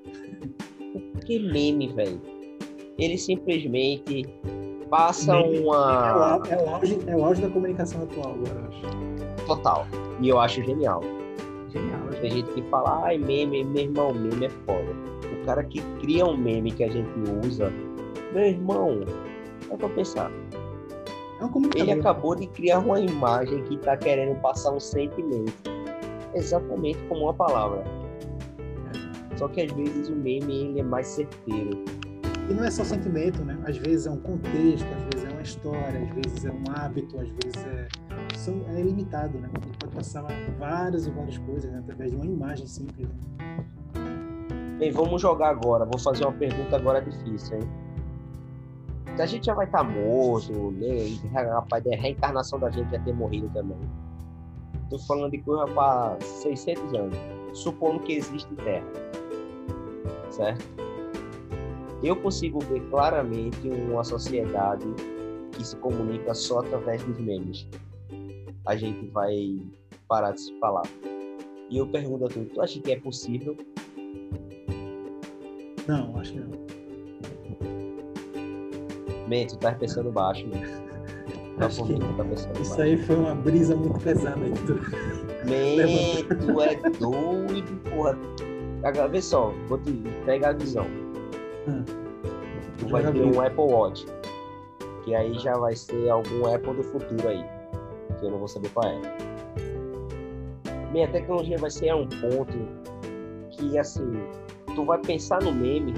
que 1.25 1.39
meme, 1.39 1.89
velho? 1.95 2.21
Ele 2.99 3.17
simplesmente 3.17 4.29
passa 4.91 5.37
meme 5.37 5.61
uma. 5.61 6.43
É 6.51 6.57
o, 6.57 6.61
é, 6.61 6.63
o 6.63 6.69
auge, 6.69 6.99
é 7.07 7.17
o 7.17 7.25
auge 7.25 7.41
da 7.41 7.49
comunicação 7.49 8.03
atual, 8.03 8.37
eu 8.37 8.69
acho. 8.69 9.47
Total. 9.47 9.87
E 10.21 10.29
eu 10.29 10.39
acho 10.39 10.63
genial. 10.63 11.03
Genial. 11.73 12.09
Tem 12.21 12.31
gente 12.31 12.51
que 12.53 12.63
fala, 12.71 13.05
ai, 13.05 13.19
meme, 13.19 13.65
meu 13.65 13.83
irmão, 13.83 14.13
meme 14.13 14.47
é 14.47 14.51
foda. 14.51 14.93
O 15.33 15.45
cara 15.45 15.63
que 15.65 15.81
cria 16.01 16.27
um 16.27 16.37
meme 16.37 16.73
que 16.73 16.85
a 16.85 16.89
gente 16.89 17.11
usa, 17.45 17.73
meu 18.33 18.45
irmão, 18.45 19.01
é 19.71 19.77
pra 19.77 19.89
pensar. 19.91 20.31
É 21.41 21.81
Ele 21.81 21.93
acabou 21.93 22.35
de 22.35 22.47
criar 22.49 22.81
uma 22.81 23.01
imagem 23.01 23.63
que 23.65 23.79
tá 23.79 23.97
querendo 23.97 24.39
passar 24.41 24.73
um 24.73 24.81
sentimento. 24.81 25.53
Exatamente 26.35 26.99
como 27.09 27.23
uma 27.23 27.35
palavra. 27.35 27.83
Só 29.37 29.49
que 29.49 29.63
às 29.63 29.73
vezes 29.73 30.09
o 30.09 30.15
meme 30.15 30.65
ele 30.65 30.81
é 30.81 30.83
mais 30.83 31.07
certeiro. 31.07 31.83
E 32.49 32.53
não 32.53 32.65
é 32.65 32.71
só 32.71 32.85
sentimento, 32.85 33.43
né? 33.45 33.57
Às 33.65 33.79
vezes 33.79 34.07
é 34.07 34.11
um 34.11 34.19
contexto, 34.19 34.87
às 34.93 35.03
vezes 35.15 35.25
é 35.25 35.33
uma 35.33 35.43
história, 35.43 36.03
às 36.03 36.15
vezes 36.15 36.45
é 36.45 36.51
um 36.51 36.65
hábito, 36.75 37.19
às 37.19 37.31
vezes 37.31 37.65
é 37.65 37.89
são, 38.41 38.65
é 38.69 38.81
limitado, 38.81 39.39
né? 39.39 39.49
Ele 39.63 39.77
pode 39.79 39.95
passar 39.95 40.25
várias 40.59 41.07
e 41.07 41.11
várias 41.11 41.39
coisas 41.39 41.71
né? 41.71 41.79
através 41.79 42.11
de 42.11 42.17
uma 42.17 42.27
imagem 42.27 42.67
simples. 42.67 43.09
Né? 43.09 44.79
Bem, 44.79 44.91
vamos 44.91 45.21
jogar 45.21 45.51
agora. 45.51 45.85
Vou 45.85 45.99
fazer 45.99 46.25
uma 46.25 46.33
pergunta 46.33 46.77
agora 46.77 47.03
difícil, 47.03 47.59
hein? 47.59 47.69
A 49.19 49.27
gente 49.27 49.45
já 49.45 49.55
vai 49.55 49.67
estar 49.67 49.85
tá 49.85 49.85
morto, 49.85 50.71
né? 50.73 51.19
rapaz, 51.33 51.87
a 51.87 51.95
reencarnação 51.95 52.59
da 52.59 52.71
gente 52.71 52.91
já 52.91 52.99
ter 53.01 53.13
morrido 53.13 53.51
também. 53.51 53.77
Estou 54.85 54.99
falando 55.01 55.31
de 55.33 55.39
coisa 55.43 55.67
para 55.75 56.19
600 56.21 56.95
anos, 56.95 57.19
supondo 57.53 58.01
que 58.01 58.15
existe 58.15 58.53
Terra, 58.55 58.87
certo? 60.31 60.65
Eu 62.03 62.17
consigo 62.17 62.61
ver 62.61 62.81
claramente 62.89 63.69
uma 63.69 64.03
sociedade 64.03 64.87
que 65.53 65.67
se 65.67 65.77
comunica 65.77 66.33
só 66.33 66.61
através 66.61 67.05
dos 67.05 67.19
memes 67.19 67.69
a 68.67 68.77
gente 68.77 69.07
vai 69.09 69.59
parar 70.09 70.33
de 70.33 70.41
se 70.41 70.59
falar. 70.59 70.83
E 71.69 71.79
eu 71.79 71.87
pergunto 71.87 72.27
a 72.27 72.29
tu, 72.29 72.45
tu 72.47 72.61
acha 72.61 72.81
que 72.81 72.93
é 72.93 72.99
possível? 72.99 73.57
Não, 75.87 76.19
acho 76.19 76.33
que 76.33 76.41
não. 76.41 76.51
Man, 79.29 79.47
tu 79.47 79.57
tá 79.59 79.73
pensando 79.73 80.11
baixo, 80.11 80.47
né? 80.49 80.61
Tá 81.59 81.67
acho 81.67 81.85
que 81.85 81.95
tá 81.95 82.25
pensando 82.25 82.61
isso 82.61 82.77
baixo. 82.77 82.83
aí 82.83 82.97
foi 82.97 83.17
uma 83.17 83.35
brisa 83.35 83.77
muito 83.77 84.01
pesada 84.01 84.41
aí. 84.45 84.53
Tu... 84.67 84.75
Man, 85.47 86.47
tu 86.47 86.61
é 86.61 86.75
doido, 86.99 87.91
porra. 87.91 88.19
Agora, 88.83 89.09
vê 89.09 89.23
só, 89.23 89.53
vou 89.69 89.79
te 89.79 89.93
pegar 90.25 90.51
a 90.51 90.53
visão. 90.55 90.87
Hum. 91.69 91.85
Tu 92.79 92.89
vai 92.89 93.03
ter 93.13 93.23
um 93.23 93.41
Apple 93.41 93.61
Watch. 93.61 94.07
Que 95.05 95.15
aí 95.15 95.39
já 95.39 95.57
vai 95.57 95.77
ser 95.77 96.11
algum 96.11 96.53
Apple 96.53 96.75
do 96.75 96.83
futuro 96.83 97.29
aí 97.29 97.60
que 98.21 98.27
eu 98.27 98.31
não 98.31 98.39
vou 98.39 98.49
saber 98.49 98.69
qual 98.71 98.87
é. 98.87 99.01
Bem, 100.93 101.05
a 101.05 101.09
tecnologia 101.09 101.57
vai 101.59 101.71
ser 101.71 101.89
a 101.89 101.97
um 101.97 102.07
ponto 102.07 102.59
que, 103.51 103.79
assim, 103.79 104.13
tu 104.75 104.85
vai 104.85 104.99
pensar 104.99 105.43
no 105.43 105.53
meme 105.53 105.95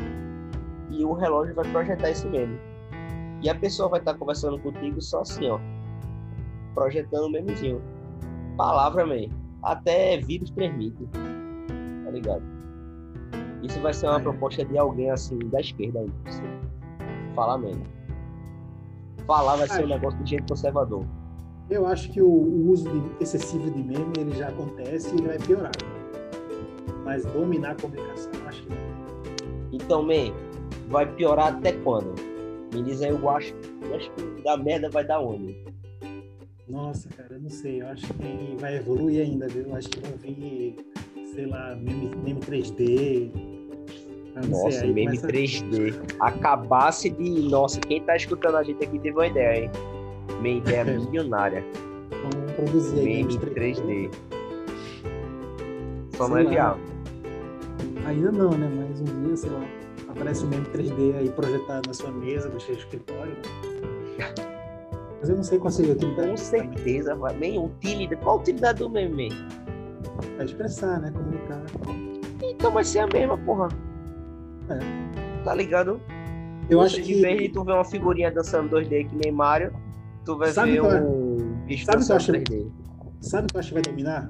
e 0.90 1.04
o 1.04 1.12
relógio 1.12 1.54
vai 1.54 1.70
projetar 1.70 2.10
esse 2.10 2.26
meme. 2.28 2.58
E 3.42 3.50
a 3.50 3.54
pessoa 3.54 3.88
vai 3.88 4.00
estar 4.00 4.14
conversando 4.14 4.58
contigo 4.58 5.00
só 5.00 5.20
assim, 5.20 5.48
ó, 5.48 5.58
projetando 6.74 7.24
o 7.24 7.30
memezinho. 7.30 7.82
Palavra 8.56 9.04
mesmo. 9.06 9.34
Até 9.62 10.18
vírus 10.18 10.50
transmite. 10.50 11.08
Tá 12.04 12.10
ligado? 12.10 12.42
Isso 13.62 13.80
vai 13.80 13.94
ser 13.94 14.08
uma 14.08 14.18
é. 14.18 14.22
proposta 14.22 14.64
de 14.64 14.76
alguém 14.76 15.10
assim 15.10 15.38
da 15.50 15.60
esquerda 15.60 16.00
aí. 16.00 16.12
Assim. 16.26 16.42
Fala 17.34 17.58
mesmo. 17.58 17.84
falar 19.26 19.56
vai 19.56 19.68
ser 19.68 19.84
um 19.84 19.88
negócio 19.88 20.18
de 20.22 20.30
gente 20.30 20.48
conservador. 20.48 21.06
Eu 21.70 21.86
acho 21.86 22.10
que 22.12 22.20
o, 22.20 22.26
o 22.26 22.70
uso 22.70 22.88
de, 22.88 23.22
excessivo 23.22 23.70
de 23.70 23.82
meme 23.82 24.12
ele 24.18 24.32
já 24.36 24.48
acontece 24.48 25.10
e 25.10 25.18
ele 25.18 25.28
vai 25.28 25.38
piorar. 25.38 25.72
Mas 27.04 27.24
dominar 27.26 27.72
a 27.72 27.74
comunicação, 27.74 28.30
acho 28.46 28.62
que 28.62 28.68
não. 28.70 29.72
Então, 29.72 30.02
man, 30.02 30.32
vai 30.88 31.06
piorar 31.14 31.54
até 31.54 31.72
quando? 31.72 32.14
Me 32.74 32.82
diz 32.82 33.02
aí, 33.02 33.10
eu 33.10 33.30
acho, 33.30 33.54
eu 33.82 33.96
acho 33.96 34.10
que 34.12 34.42
da 34.42 34.56
merda 34.56 34.88
vai 34.90 35.04
dar 35.04 35.20
onde? 35.20 35.56
Nossa, 36.68 37.08
cara, 37.10 37.34
eu 37.34 37.40
não 37.40 37.50
sei. 37.50 37.82
Eu 37.82 37.88
acho 37.88 38.06
que 38.14 38.56
vai 38.58 38.76
evoluir 38.76 39.22
ainda, 39.22 39.48
viu? 39.48 39.64
Eu 39.66 39.76
acho 39.76 39.88
que 39.90 40.00
vão 40.00 40.16
vir, 40.18 40.76
sei 41.34 41.46
lá, 41.46 41.74
meme, 41.74 42.10
meme 42.24 42.40
3D. 42.40 43.30
Nossa, 44.48 44.80
sei, 44.80 44.92
meme 44.92 45.18
começa... 45.18 45.26
3D. 45.26 45.94
Acabasse 46.20 47.10
de. 47.10 47.42
Nossa, 47.42 47.80
quem 47.80 48.02
tá 48.02 48.16
escutando 48.16 48.56
a 48.56 48.62
gente 48.62 48.82
aqui 48.82 48.98
teve 48.98 49.16
uma 49.16 49.26
ideia, 49.26 49.64
hein? 49.64 49.70
Minha 50.42 50.58
ideia 50.58 50.84
milionária. 50.98 51.64
Vamos 52.10 52.52
produzir. 52.52 53.02
Meme 53.02 53.38
3D. 53.38 53.54
3D. 53.54 54.10
Só 56.16 56.28
não 56.28 56.38
é 56.38 56.44
viável. 56.44 56.82
Ainda 58.06 58.32
não, 58.32 58.50
né? 58.50 58.68
Mas 58.76 59.00
um 59.00 59.26
dia, 59.26 59.36
sei 59.36 59.50
lá, 59.50 59.64
aparece 60.08 60.44
o 60.44 60.48
meme 60.48 60.66
3D 60.66 61.16
aí 61.16 61.30
projetado 61.30 61.86
na 61.86 61.94
sua 61.94 62.10
mesa, 62.10 62.48
no 62.48 62.60
seu 62.60 62.74
escritório. 62.74 63.36
Mas 65.20 65.28
eu 65.30 65.36
não 65.36 65.42
sei 65.44 65.58
qual 65.58 65.70
seria 65.70 65.92
a 65.92 65.96
utilidade. 65.96 66.30
Com 66.30 66.36
certeza, 66.36 67.14
vai. 67.14 67.32
Bem, 67.34 67.58
utilidade. 67.64 68.20
Qual 68.22 68.38
a 68.38 68.40
utilidade 68.40 68.80
do 68.80 68.90
meme? 68.90 69.30
Vai 70.36 70.46
expressar, 70.46 71.00
né? 71.00 71.12
Comunicar. 71.12 71.62
Então 72.42 72.72
vai 72.72 72.82
ser 72.84 72.98
a 73.00 73.06
mesma, 73.06 73.38
porra. 73.38 73.68
É. 74.68 75.44
Tá 75.44 75.54
ligado? 75.54 76.00
Eu 76.68 76.80
Você, 76.80 76.96
acho 76.96 77.06
que. 77.06 77.14
Em 77.14 77.22
vez 77.22 77.38
de 77.38 77.48
tu 77.50 77.64
ver 77.64 77.72
uma 77.72 77.84
figurinha 77.84 78.30
dançando 78.30 78.76
2D 78.76 79.08
que 79.08 79.16
nem 79.16 79.32
Mario, 79.32 79.72
tu 80.24 80.36
vai 80.36 80.52
Sabe 80.52 80.72
ver 80.72 80.78
é? 80.78 81.00
um 81.00 81.64
bicho 81.66 81.84
Sabe 81.84 81.98
dançando 81.98 82.16
acho... 82.16 82.32
3D. 82.32 82.70
Sabe 83.20 83.44
o 83.44 83.48
que 83.48 83.56
eu 83.56 83.60
acho 83.60 83.68
que 83.68 83.74
vai 83.74 83.82
dominar? 83.82 84.28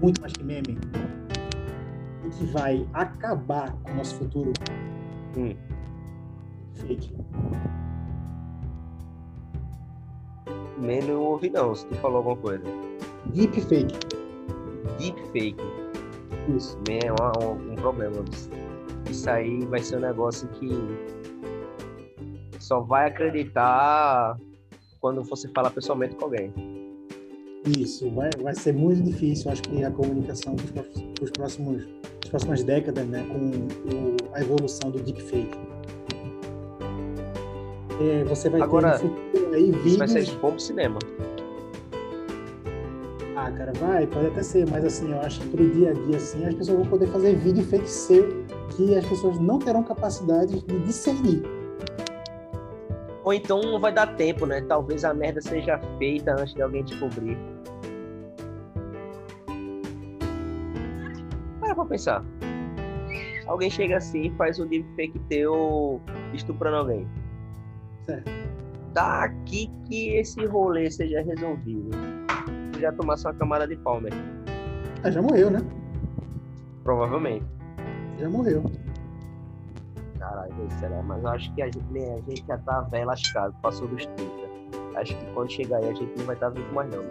Muito 0.00 0.20
mais 0.20 0.32
que 0.32 0.44
meme. 0.44 0.78
O 2.24 2.30
que 2.30 2.46
vai 2.46 2.86
acabar 2.92 3.72
com 3.82 3.92
o 3.92 3.94
nosso 3.96 4.16
futuro? 4.16 4.52
Hum. 5.36 5.54
Fake. 6.74 7.14
Nem 10.78 11.02
não 11.02 11.22
ouvi 11.22 11.50
não, 11.50 11.74
se 11.74 11.86
tu 11.86 11.94
falou 11.96 12.18
alguma 12.18 12.36
coisa. 12.36 12.64
Deepfake. 13.34 13.98
Deepfake. 14.98 15.56
Isso. 16.54 16.78
É 16.90 17.10
um, 17.10 17.16
um, 17.48 17.72
um 17.72 17.74
problema. 17.76 18.24
Isso 19.10 19.28
aí 19.30 19.64
vai 19.66 19.80
ser 19.80 19.96
um 19.96 20.00
negócio 20.00 20.46
que 20.48 20.70
só 22.58 22.80
vai 22.80 23.08
acreditar 23.08 24.36
quando 25.06 25.22
você 25.22 25.46
falar 25.46 25.70
pessoalmente 25.70 26.16
com 26.16 26.24
alguém. 26.24 26.52
Isso, 27.78 28.10
vai, 28.10 28.28
vai 28.42 28.52
ser 28.54 28.74
muito 28.74 29.04
difícil, 29.04 29.52
acho 29.52 29.62
que 29.62 29.84
a 29.84 29.90
comunicação 29.92 30.56
para 30.56 30.84
os 31.22 31.30
próximos 31.30 31.86
as 32.24 32.28
próximas 32.28 32.64
décadas, 32.64 33.06
né, 33.06 33.24
com 33.28 33.38
o, 33.38 34.16
a 34.32 34.40
evolução 34.40 34.90
do 34.90 34.98
deepfake. 34.98 35.56
É, 38.00 38.24
você 38.24 38.48
vai 38.48 38.60
Agora, 38.60 38.98
ter 38.98 39.04
no 39.04 39.14
futuro 39.14 39.54
aí 39.54 39.70
vídeos... 39.70 39.96
Vai 39.96 40.08
ser 40.08 40.26
bom 40.38 40.58
cinema. 40.58 40.98
Ah, 43.36 43.52
cara, 43.52 43.72
vai, 43.74 44.08
pode 44.08 44.26
até 44.26 44.42
ser, 44.42 44.68
mas 44.68 44.84
assim, 44.84 45.12
eu 45.12 45.20
acho 45.20 45.40
que 45.40 45.48
pro 45.50 45.70
dia 45.70 45.90
a 45.90 45.92
dia, 45.92 46.16
assim, 46.16 46.44
as 46.44 46.54
pessoas 46.54 46.78
vão 46.78 46.86
poder 46.88 47.06
fazer 47.08 47.36
vídeo 47.36 47.62
fake 47.64 47.88
seu 47.88 48.44
que 48.70 48.96
as 48.96 49.06
pessoas 49.06 49.38
não 49.38 49.60
terão 49.60 49.84
capacidade 49.84 50.60
de 50.62 50.78
discernir. 50.80 51.55
Ou 53.26 53.34
então 53.34 53.60
não 53.60 53.80
vai 53.80 53.92
dar 53.92 54.14
tempo, 54.14 54.46
né? 54.46 54.60
Talvez 54.68 55.04
a 55.04 55.12
merda 55.12 55.40
seja 55.40 55.80
feita 55.98 56.32
antes 56.40 56.54
de 56.54 56.62
alguém 56.62 56.84
descobrir. 56.84 57.36
Para 61.58 61.74
pra 61.74 61.84
pensar. 61.86 62.24
Alguém 63.48 63.68
chega 63.68 63.96
assim 63.96 64.26
e 64.26 64.30
faz 64.36 64.60
um 64.60 64.66
deepfake 64.68 65.18
teu 65.28 66.00
estuprando 66.32 66.76
alguém. 66.76 67.08
Certo. 68.04 68.30
Daqui 68.92 69.72
que 69.88 70.10
esse 70.10 70.46
rolê 70.46 70.88
seja 70.88 71.20
resolvido. 71.20 71.90
Já 72.78 72.92
tomasse 72.92 73.26
uma 73.26 73.34
camada 73.34 73.66
de 73.66 73.74
pau, 73.78 74.00
né? 74.00 74.10
Ah, 75.02 75.10
já 75.10 75.20
morreu, 75.20 75.50
né? 75.50 75.58
Provavelmente. 76.84 77.44
Já 78.20 78.30
morreu. 78.30 78.62
Caralho, 80.28 80.52
será? 80.80 81.02
Mas 81.02 81.22
eu 81.22 81.28
acho 81.28 81.54
que 81.54 81.62
a 81.62 81.66
gente, 81.66 81.84
né, 81.92 82.14
a 82.14 82.30
gente 82.30 82.44
já 82.46 82.58
tá 82.58 82.80
velho 82.80 83.06
lascado, 83.06 83.54
passou 83.62 83.86
dos 83.86 84.04
30. 84.04 84.32
Acho 84.96 85.16
que 85.16 85.26
quando 85.26 85.52
chegar 85.52 85.78
aí 85.78 85.88
a 85.88 85.94
gente 85.94 86.18
não 86.18 86.26
vai 86.26 86.34
estar 86.34 86.50
tá 86.50 86.54
vivo 86.58 86.74
mais 86.74 86.90
não. 86.90 87.02
Né? 87.02 87.08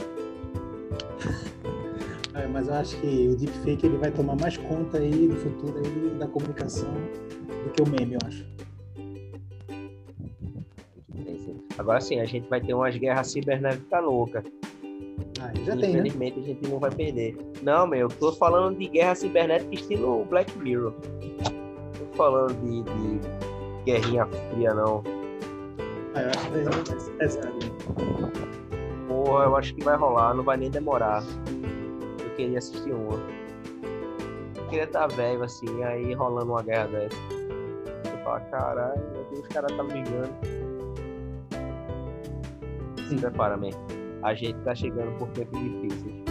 É, 2.33 2.47
mas 2.47 2.67
eu 2.67 2.73
acho 2.73 2.99
que 2.99 3.29
o 3.29 3.35
deepfake 3.37 3.85
ele 3.85 3.97
vai 3.97 4.11
tomar 4.11 4.35
mais 4.35 4.57
conta 4.57 4.97
aí 4.97 5.27
do 5.29 5.37
futuro 5.37 5.77
aí 5.77 6.19
da 6.19 6.27
comunicação 6.27 6.91
do 6.91 7.69
que 7.71 7.81
o 7.81 7.87
meme, 7.87 8.15
eu 8.15 8.19
acho. 8.27 8.45
Agora 11.77 12.01
sim, 12.01 12.19
a 12.19 12.25
gente 12.25 12.47
vai 12.49 12.59
ter 12.59 12.73
umas 12.73 12.97
guerras 12.97 13.31
cibernéticas 13.31 14.03
loucas. 14.03 14.43
Ah, 15.39 15.51
já 15.63 15.77
tem, 15.77 15.93
né? 15.93 15.99
Infelizmente 15.99 16.39
né? 16.39 16.43
a 16.43 16.47
gente 16.47 16.69
não 16.69 16.79
vai 16.79 16.91
perder. 16.91 17.37
Não, 17.61 17.87
meu, 17.87 18.01
eu 18.01 18.09
tô 18.09 18.33
falando 18.33 18.77
de 18.77 18.87
guerra 18.87 19.15
cibernética 19.15 19.73
estilo 19.73 20.25
Black 20.25 20.57
Mirror. 20.57 20.93
Falando 22.15 22.53
de, 22.61 22.83
de 22.83 23.19
guerrinha 23.85 24.25
fria, 24.25 24.73
não. 24.73 25.03
Ah, 26.13 26.21
eu 26.21 26.29
acho 26.29 26.51
que 26.51 26.63
vai 26.63 27.17
pesado. 27.17 27.59
Porra, 29.07 29.43
eu 29.45 29.55
acho 29.55 29.75
que 29.75 29.83
vai 29.83 29.97
rolar, 29.97 30.33
não 30.33 30.43
vai 30.43 30.57
nem 30.57 30.69
demorar. 30.69 31.23
Eu 32.23 32.29
queria 32.35 32.57
assistir 32.57 32.91
uma. 32.91 33.19
Eu 34.55 34.67
queria 34.69 34.85
estar 34.85 35.07
tá 35.07 35.15
velho 35.15 35.43
assim, 35.43 35.83
aí 35.83 36.13
rolando 36.13 36.51
uma 36.51 36.63
guerra 36.63 36.87
dessa. 36.87 37.17
Eu 38.11 38.23
falo, 38.23 38.41
caralho, 38.49 39.01
os 39.33 39.47
caras 39.47 39.71
tá 39.75 39.83
ligando 39.83 40.65
se 43.07 43.15
prepara, 43.15 43.57
man. 43.57 43.69
A 44.23 44.33
gente 44.33 44.57
tá 44.59 44.73
chegando 44.73 45.17
por 45.17 45.27
tempos 45.29 45.59
difíceis. 45.59 46.23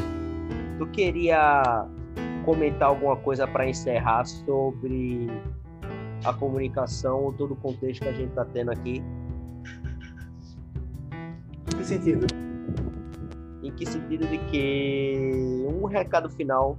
Tu 0.79 0.87
queria 0.89 1.87
comentar 2.45 2.89
alguma 2.89 3.17
coisa 3.17 3.47
para 3.47 3.69
encerrar 3.69 4.25
sobre 4.25 5.29
a 6.25 6.33
comunicação 6.33 7.33
todo 7.37 7.53
o 7.53 7.57
contexto 7.57 8.03
que 8.03 8.09
a 8.09 8.13
gente 8.13 8.33
tá 8.33 8.45
tendo 8.45 8.71
aqui? 8.71 9.03
Em 11.73 11.77
que 11.77 11.85
sentido? 11.85 12.27
Em 13.63 13.71
que 13.73 13.87
sentido 13.87 14.27
de 14.27 14.39
que 14.51 15.67
um 15.69 15.85
recado 15.85 16.31
final, 16.31 16.77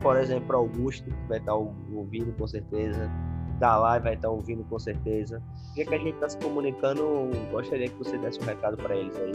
por 0.00 0.16
exemplo, 0.16 0.56
Augusto, 0.56 1.04
que 1.04 1.28
vai 1.28 1.38
estar 1.38 1.52
tá 1.52 1.58
ouvindo 1.92 2.32
com 2.36 2.46
certeza, 2.46 3.10
da 3.58 3.76
live 3.76 4.04
vai 4.04 4.14
estar 4.14 4.28
tá 4.28 4.34
ouvindo 4.34 4.64
com 4.64 4.78
certeza, 4.78 5.42
já 5.76 5.84
que 5.84 5.94
a 5.94 5.98
gente 5.98 6.14
está 6.14 6.28
se 6.28 6.38
comunicando, 6.38 7.30
gostaria 7.50 7.88
que 7.88 7.96
você 7.96 8.18
desse 8.18 8.40
um 8.40 8.44
recado 8.44 8.76
para 8.76 8.96
eles 8.96 9.16
aí. 9.16 9.32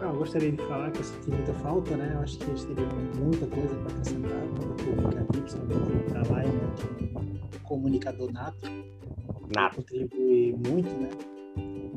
Ah, 0.00 0.06
eu 0.06 0.14
gostaria 0.14 0.50
de 0.50 0.62
falar 0.66 0.90
que 0.90 0.98
eu 0.98 1.04
senti 1.04 1.30
muita 1.30 1.52
falta, 1.54 1.96
né? 1.96 2.10
Eu 2.14 2.20
acho 2.20 2.38
que 2.38 2.50
eles 2.50 2.64
teriam 2.64 2.88
muita 3.18 3.46
coisa 3.46 3.74
para 3.76 3.92
acrescentar 3.92 4.32
público 4.82 5.08
aqui, 5.08 5.40
principalmente 5.40 6.10
para 6.10 6.22
lá, 6.28 6.42
né? 6.42 7.31
Um 7.54 7.58
comunicador 7.64 8.32
nato. 8.32 8.68
Nato. 9.54 9.76
Contribui 9.76 10.54
muito, 10.66 10.90
né? 10.94 11.08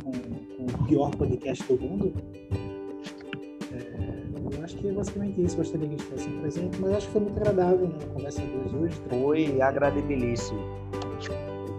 Com, 0.03 0.13
com, 0.13 0.83
o 0.83 0.87
pior 0.87 1.11
podcast 1.11 1.63
do 1.65 1.81
mundo. 1.81 2.13
É, 3.71 4.57
eu 4.57 4.63
acho 4.63 4.77
que 4.77 4.87
é 4.87 4.91
basicamente 4.91 5.43
isso. 5.43 5.57
Gostaria 5.57 5.87
que 5.87 5.93
eles 5.93 6.03
estivessem 6.03 6.39
presentes, 6.39 6.79
mas 6.79 6.93
acho 6.93 7.07
que 7.07 7.13
foi 7.13 7.21
muito 7.21 7.39
agradável, 7.39 7.87
né? 7.87 7.95
A 8.01 8.13
conversa 8.13 8.41
dois 8.41 8.73
hoje. 8.73 9.01
Foi 9.09 9.61
agradabilíssimo. 9.61 10.59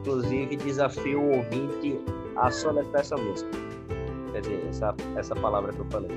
Inclusive, 0.01 0.57
desafio 0.57 1.21
o 1.21 1.37
ouvinte 1.37 2.01
a 2.37 2.51
soletrar 2.51 3.01
essa 3.01 3.17
música. 3.17 3.51
Quer 4.33 4.41
dizer, 4.41 4.67
essa, 4.69 4.95
essa 5.17 5.35
palavra 5.35 5.73
que 5.73 5.81
eu 5.81 5.87
falei. 5.87 6.11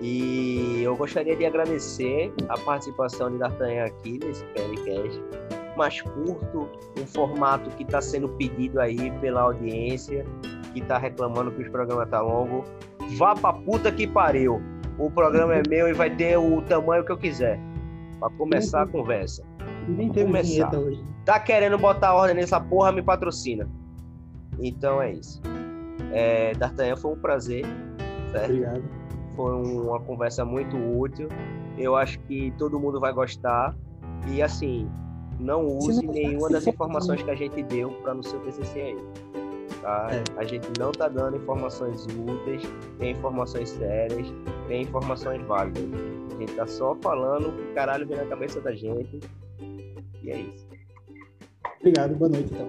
E 0.00 0.82
eu 0.82 0.96
gostaria 0.96 1.34
de 1.36 1.46
agradecer 1.46 2.32
a 2.48 2.58
participação 2.58 3.30
de 3.30 3.38
D'Artagnan 3.38 3.86
aqui 3.86 4.18
nesse 4.18 4.44
podcast. 4.46 5.22
Mais 5.76 6.00
curto, 6.00 6.68
um 7.00 7.06
formato 7.06 7.70
que 7.70 7.82
está 7.82 8.00
sendo 8.00 8.28
pedido 8.30 8.80
aí 8.80 9.10
pela 9.20 9.42
audiência, 9.42 10.24
que 10.72 10.80
está 10.80 10.98
reclamando 10.98 11.50
que 11.50 11.62
os 11.62 11.68
programas 11.68 12.08
tá 12.08 12.20
longo. 12.20 12.64
Vá 13.16 13.34
pra 13.34 13.52
puta 13.52 13.90
que 13.90 14.06
pariu. 14.06 14.62
O 14.98 15.10
programa 15.10 15.54
é 15.54 15.62
meu 15.68 15.88
e 15.88 15.92
vai 15.92 16.14
ter 16.14 16.36
o 16.36 16.62
tamanho 16.62 17.04
que 17.04 17.10
eu 17.10 17.18
quiser. 17.18 17.58
Para 18.20 18.30
começar 18.30 18.82
a 18.82 18.86
conversa. 18.86 19.44
Nem 19.88 20.10
teve 20.10 20.26
começar. 20.26 20.74
hoje. 20.74 21.04
Tá 21.24 21.40
querendo 21.40 21.76
botar 21.78 22.14
ordem 22.14 22.36
nessa 22.36 22.60
porra, 22.60 22.92
me 22.92 23.02
patrocina. 23.02 23.68
Então 24.58 25.02
é 25.02 25.12
isso. 25.12 25.40
É, 26.12 26.52
D'Artagnan, 26.54 26.96
foi 26.96 27.12
um 27.12 27.18
prazer. 27.18 27.64
Certo? 28.30 28.44
Obrigado. 28.44 28.82
Foi 29.34 29.52
uma 29.52 30.00
conversa 30.00 30.44
muito 30.44 30.76
útil. 30.76 31.28
Eu 31.76 31.96
acho 31.96 32.18
que 32.20 32.52
todo 32.56 32.78
mundo 32.78 33.00
vai 33.00 33.12
gostar. 33.12 33.74
E 34.28 34.40
assim, 34.40 34.88
não 35.38 35.66
use 35.66 36.04
não 36.04 36.12
nenhuma 36.12 36.48
das 36.48 36.66
informações 36.66 37.22
que 37.22 37.30
a 37.30 37.34
gente 37.34 37.62
deu 37.64 37.90
para 38.02 38.14
no 38.14 38.22
seu 38.22 38.38
TCC 38.40 38.80
aí. 38.80 38.96
Tá? 39.80 40.08
É. 40.10 40.40
A 40.40 40.44
gente 40.44 40.66
não 40.78 40.92
tá 40.92 41.08
dando 41.08 41.36
informações 41.36 42.06
úteis, 42.06 42.62
tem 42.98 43.12
informações 43.12 43.70
sérias, 43.70 44.26
tem 44.68 44.82
informações 44.82 45.42
válidas. 45.46 45.84
A 46.34 46.38
gente 46.38 46.54
tá 46.54 46.66
só 46.66 46.94
falando 46.96 47.48
o 47.48 47.52
que 47.52 47.74
caralho 47.74 48.06
vem 48.06 48.16
na 48.16 48.26
cabeça 48.26 48.60
da 48.60 48.72
gente. 48.72 49.20
E 50.22 50.30
é 50.30 50.40
isso. 50.40 50.66
Obrigado, 51.80 52.14
boa 52.14 52.30
noite 52.30 52.50
então. 52.52 52.68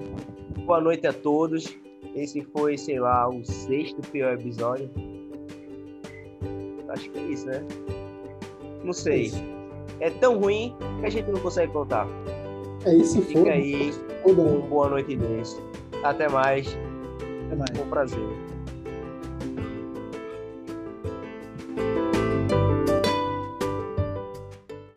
Boa 0.65 0.81
noite 0.81 1.07
a 1.07 1.13
todos. 1.13 1.77
Esse 2.15 2.41
foi, 2.43 2.77
sei 2.77 2.99
lá, 2.99 3.29
o 3.29 3.43
sexto 3.45 4.01
pior 4.11 4.33
episódio. 4.33 4.89
Acho 6.89 7.09
que 7.09 7.19
é 7.19 7.23
isso, 7.23 7.45
né? 7.45 7.65
Não 8.83 8.93
sei. 8.93 9.31
É, 9.99 10.07
é 10.07 10.09
tão 10.11 10.39
ruim 10.39 10.75
que 10.99 11.05
a 11.05 11.09
gente 11.09 11.31
não 11.31 11.39
consegue 11.39 11.71
contar. 11.71 12.07
É 12.85 12.93
isso, 12.93 13.21
Fica 13.23 13.39
for. 13.39 13.49
aí. 13.49 13.93
Um 14.25 14.61
boa 14.61 14.89
noite 14.89 15.15
desse. 15.15 15.59
Até 16.03 16.29
mais. 16.29 16.67
Até 17.47 17.55
mais. 17.55 17.79
Um 17.79 17.89
prazer. 17.89 18.19